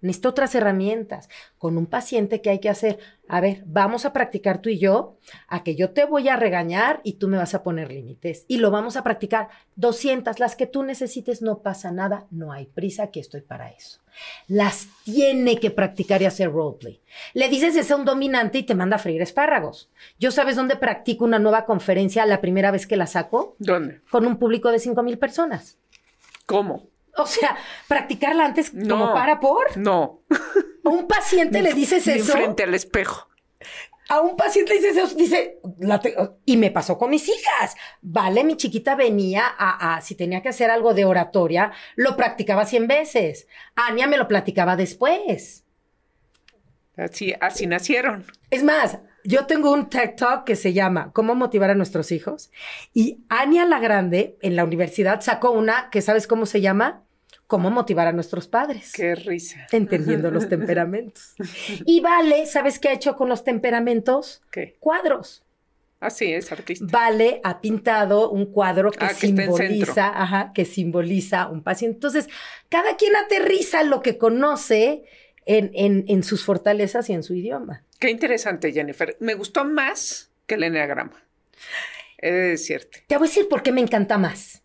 [0.00, 1.28] Necesito otras herramientas.
[1.58, 2.98] Con un paciente, ¿qué hay que hacer?
[3.28, 5.18] A ver, vamos a practicar tú y yo,
[5.48, 8.44] a que yo te voy a regañar y tú me vas a poner límites.
[8.46, 12.66] Y lo vamos a practicar 200, las que tú necesites, no pasa nada, no hay
[12.66, 14.00] prisa, aquí estoy para eso.
[14.46, 17.00] Las tiene que practicar y hacer roleplay.
[17.34, 19.90] Le dices es un dominante y te manda a freír espárragos.
[20.18, 23.56] ¿Yo sabes dónde practico una nueva conferencia la primera vez que la saco?
[23.58, 24.00] ¿Dónde?
[24.10, 25.78] Con un público de 5 mil personas.
[26.46, 26.88] ¿Cómo?
[27.18, 27.56] O sea,
[27.88, 29.76] practicarla antes como para por.
[29.76, 30.22] No.
[30.84, 32.32] A un paciente le dices eso.
[32.32, 33.28] frente al espejo.
[34.08, 35.58] A un paciente le dices eso, dice,
[36.44, 37.74] y me pasó con mis hijas.
[38.02, 42.86] Vale, mi chiquita venía a, si tenía que hacer algo de oratoria, lo practicaba cien
[42.86, 43.48] veces.
[43.74, 45.64] Ania me lo platicaba después.
[46.96, 48.24] Así, así nacieron.
[48.50, 52.52] Es más, yo tengo un TED Talk que se llama ¿Cómo motivar a nuestros hijos?
[52.94, 57.02] Y Ania la Grande en la universidad sacó una que, ¿sabes cómo se llama?
[57.46, 58.92] Cómo motivar a nuestros padres.
[58.92, 59.66] Qué risa.
[59.72, 61.34] Entendiendo los temperamentos.
[61.84, 64.42] Y Vale, ¿sabes qué ha hecho con los temperamentos?
[64.50, 64.76] ¿Qué?
[64.80, 65.42] Cuadros.
[65.98, 66.84] Así es, artista.
[66.90, 71.96] Vale ha pintado un cuadro que Ah, que simboliza, ajá, que simboliza un paciente.
[71.96, 72.28] Entonces,
[72.68, 75.04] cada quien aterriza lo que conoce
[75.46, 77.82] en, en- en sus fortalezas y en su idioma.
[77.98, 79.16] Qué interesante, Jennifer.
[79.20, 81.24] Me gustó más que el enneagrama.
[82.18, 83.04] He de decirte.
[83.06, 84.62] Te voy a decir por qué me encanta más.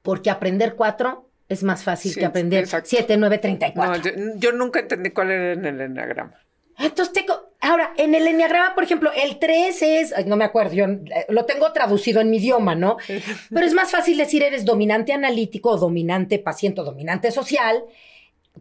[0.00, 2.88] Porque aprender cuatro es más fácil Sí, que aprender exacto.
[2.90, 4.02] siete, nueve, treinta y No, cuatro.
[4.02, 6.34] yo, yo nunca entendí cuál era en el enneagrama.
[6.78, 10.72] Entonces, tengo- ahora, en el enneagrama, por ejemplo, el 3 es, ay, no me acuerdo,
[10.74, 12.96] yo eh, lo tengo traducido en mi idioma, ¿no?
[13.50, 17.84] Pero es más fácil decir eres dominante analítico o dominante paciente o dominante social,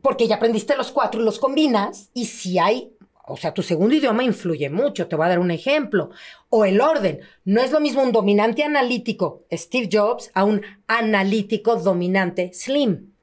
[0.01, 2.91] porque ya aprendiste los cuatro y los combinas, y si hay,
[3.25, 6.11] o sea, tu segundo idioma influye mucho, te voy a dar un ejemplo.
[6.49, 11.77] O el orden, no es lo mismo un dominante analítico, Steve Jobs, a un analítico
[11.77, 13.13] dominante Slim.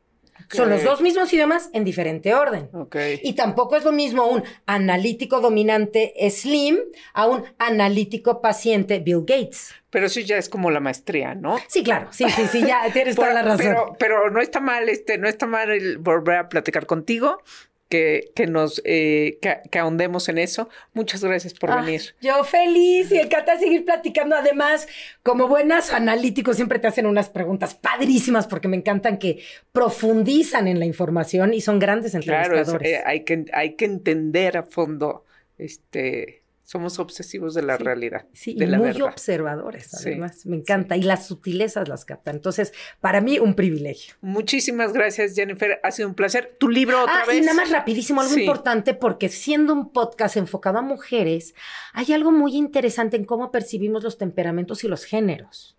[0.53, 2.71] Son los dos mismos idiomas en diferente orden.
[2.73, 2.97] Ok.
[3.23, 6.79] Y tampoco es lo mismo un analítico dominante Slim
[7.13, 9.73] a un analítico paciente Bill Gates.
[9.91, 11.59] Pero eso ya es como la maestría, ¿no?
[11.69, 13.59] Sí, claro, sí, sí, sí, ya tienes toda la razón.
[13.59, 17.43] Pero, pero no está mal, este, no está mal el volver a platicar contigo,
[17.91, 20.71] que, que nos, eh, que, que ahondemos en eso.
[20.95, 22.15] Muchas gracias por Ah, venir.
[22.23, 24.37] Yo feliz y encanta seguir platicando.
[24.37, 24.87] Además,
[25.23, 30.79] como buenas analíticos, siempre te hacen unas preguntas padrísimas porque me encantan que profundizan en
[30.79, 32.93] la información y son grandes Claro, es- entrevistadores.
[32.93, 35.25] eh, hay, que, hay que entender a fondo,
[35.59, 39.09] este, somos obsesivos de la Sí, realidad, Sí, de y la muy verdad.
[39.09, 40.47] observadores, Sí, además.
[40.47, 40.97] me encanta.
[40.97, 42.37] Y las sutilezas las captan.
[42.37, 44.15] Entonces, para mí, un privilegio.
[44.21, 45.81] Muchísimas gracias, Jennifer.
[45.83, 46.57] Ha sido un placer.
[46.61, 47.39] ¿Tu libro otra Ah, vez?
[47.39, 51.57] y nada más rapidísimo, algo importante, porque siendo un podcast enfocado a mujeres,
[51.93, 55.77] hay algo muy interesante en cómo percibimos los temperamentos y los géneros.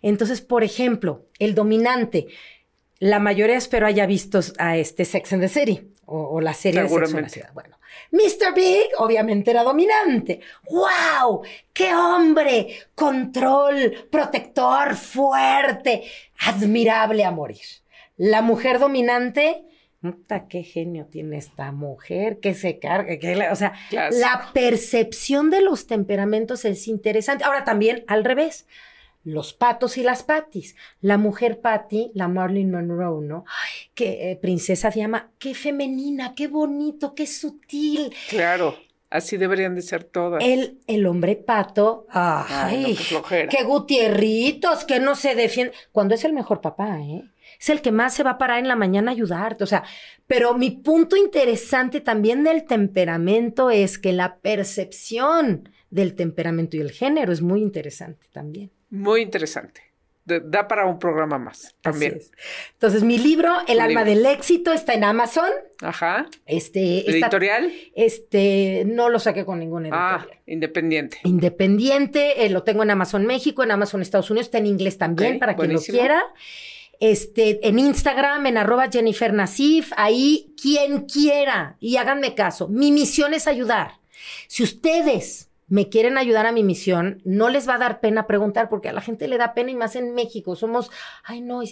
[0.00, 2.28] Entonces, por ejemplo, el dominante,
[2.98, 6.82] la mayoría espero haya visto a este Sex and the City o, o la serie
[6.82, 7.40] de Sex and the Seguramente.
[7.40, 7.46] City.
[7.54, 7.78] Bueno,
[8.10, 8.54] Mr.
[8.54, 10.40] Big obviamente era dominante.
[10.70, 11.42] ¡Wow!
[11.72, 12.68] ¡Qué hombre!
[12.94, 16.02] Control, protector, fuerte,
[16.40, 17.60] admirable a morir.
[18.16, 19.64] La mujer dominante,
[20.00, 24.20] puta, qué genio tiene esta mujer, que se carga, que la- o sea, Clásico.
[24.26, 27.44] la percepción de los temperamentos es interesante.
[27.44, 28.66] Ahora también al revés.
[29.24, 30.76] Los patos y las patis.
[31.00, 33.44] La mujer pati, la Marilyn Monroe, ¿no?
[33.46, 38.14] Ay, que eh, princesa Diana, qué femenina, qué bonito, qué sutil.
[38.28, 38.76] Claro,
[39.10, 40.44] así deberían de ser todas.
[40.44, 45.72] El, el hombre pato, Ay, ay, no, qué gutierritos, que no se defiende.
[45.90, 47.24] Cuando es el mejor papá, ¿eh?
[47.60, 49.64] Es el que más se va a parar en la mañana a ayudarte.
[49.64, 49.84] O sea,
[50.26, 56.90] pero mi punto interesante también del temperamento es que la percepción del temperamento y el
[56.90, 58.70] género es muy interesante también.
[58.94, 59.82] Muy interesante.
[60.24, 62.18] Da para un programa más también.
[62.72, 64.22] Entonces, mi libro, El alma libro.
[64.22, 65.50] del éxito, está en Amazon.
[65.82, 66.28] Ajá.
[66.46, 67.70] Este, Editorial.
[67.94, 70.28] este, no lo saqué con ningún editorial.
[70.30, 71.18] Ah, independiente.
[71.24, 75.38] Independiente, eh, lo tengo en Amazon México, en Amazon Estados Unidos, está en inglés también
[75.38, 76.22] para quien lo quiera.
[77.00, 82.68] Este, en Instagram, en arroba Jennifer Nasif, ahí quien quiera y háganme caso.
[82.68, 83.98] Mi misión es ayudar.
[84.46, 88.68] Si ustedes me quieren ayudar a mi misión, no les va a dar pena preguntar
[88.68, 90.54] porque a la gente le da pena y más en México.
[90.54, 90.88] Somos,
[91.24, 91.62] ay no,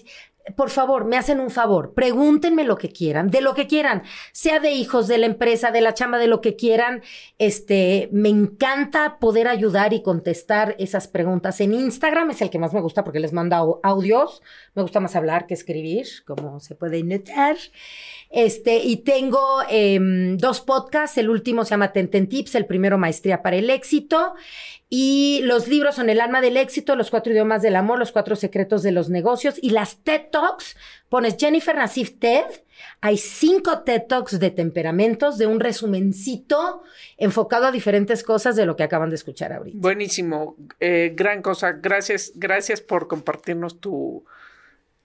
[0.57, 4.59] por favor, me hacen un favor, pregúntenme lo que quieran, de lo que quieran, sea
[4.59, 7.01] de hijos, de la empresa, de la chamba, de lo que quieran.
[7.39, 11.61] Este, me encanta poder ayudar y contestar esas preguntas.
[11.61, 14.43] En Instagram es el que más me gusta porque les manda au- audios.
[14.75, 17.57] Me gusta más hablar que escribir, como se puede notar.
[18.33, 21.19] Este, y tengo em, dos podcasts.
[21.19, 24.35] El último se llama Tenten Tips, el primero Maestría para el Éxito.
[24.95, 28.37] Y los libros son El alma del éxito, Los cuatro idiomas del amor, Los cuatro
[28.37, 29.55] secretos de los negocios.
[29.63, 30.77] Y las TED Talks,
[31.09, 32.45] pones Jennifer Nassif TED.
[33.01, 36.83] Hay cinco TED Talks de temperamentos, de un resumencito
[37.17, 39.79] enfocado a diferentes cosas de lo que acaban de escuchar ahorita.
[39.81, 40.57] Buenísimo.
[40.79, 41.73] Eh, gran cosa.
[41.73, 44.27] Gracias, gracias por compartirnos tu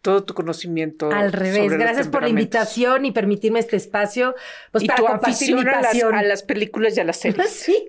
[0.07, 1.11] todo tu conocimiento.
[1.11, 4.35] Al revés, gracias por la invitación y permitirme este espacio
[4.71, 6.15] pues, y para tu compartir mi afición a las, pasión.
[6.15, 7.49] a las películas y a las series.
[7.67, 7.85] Sí,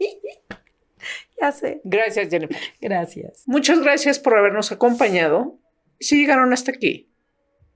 [1.40, 1.80] ya sé.
[1.84, 2.56] Gracias, Jennifer.
[2.80, 3.44] Gracias.
[3.46, 5.60] Muchas gracias por habernos acompañado.
[6.00, 7.08] Si llegaron hasta aquí,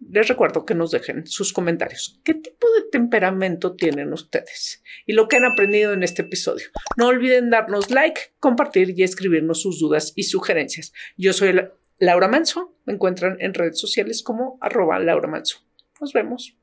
[0.00, 2.20] les recuerdo que nos dejen sus comentarios.
[2.24, 4.82] ¿Qué tipo de temperamento tienen ustedes?
[5.06, 6.66] Y lo que han aprendido en este episodio.
[6.96, 10.92] No olviden darnos like, compartir y escribirnos sus dudas y sugerencias.
[11.16, 11.70] Yo soy La-
[12.02, 12.74] Laura Manso.
[12.84, 15.58] Me encuentran en redes sociales como arroba Laura Manso.
[16.00, 16.56] Nos vemos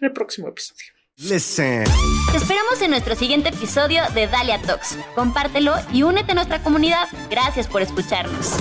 [0.00, 0.94] en el próximo episodio.
[1.16, 1.84] Listen.
[2.30, 4.96] Te esperamos en nuestro siguiente episodio de Dalia Talks.
[5.14, 7.06] Compártelo y únete a nuestra comunidad.
[7.28, 8.56] Gracias por escucharnos.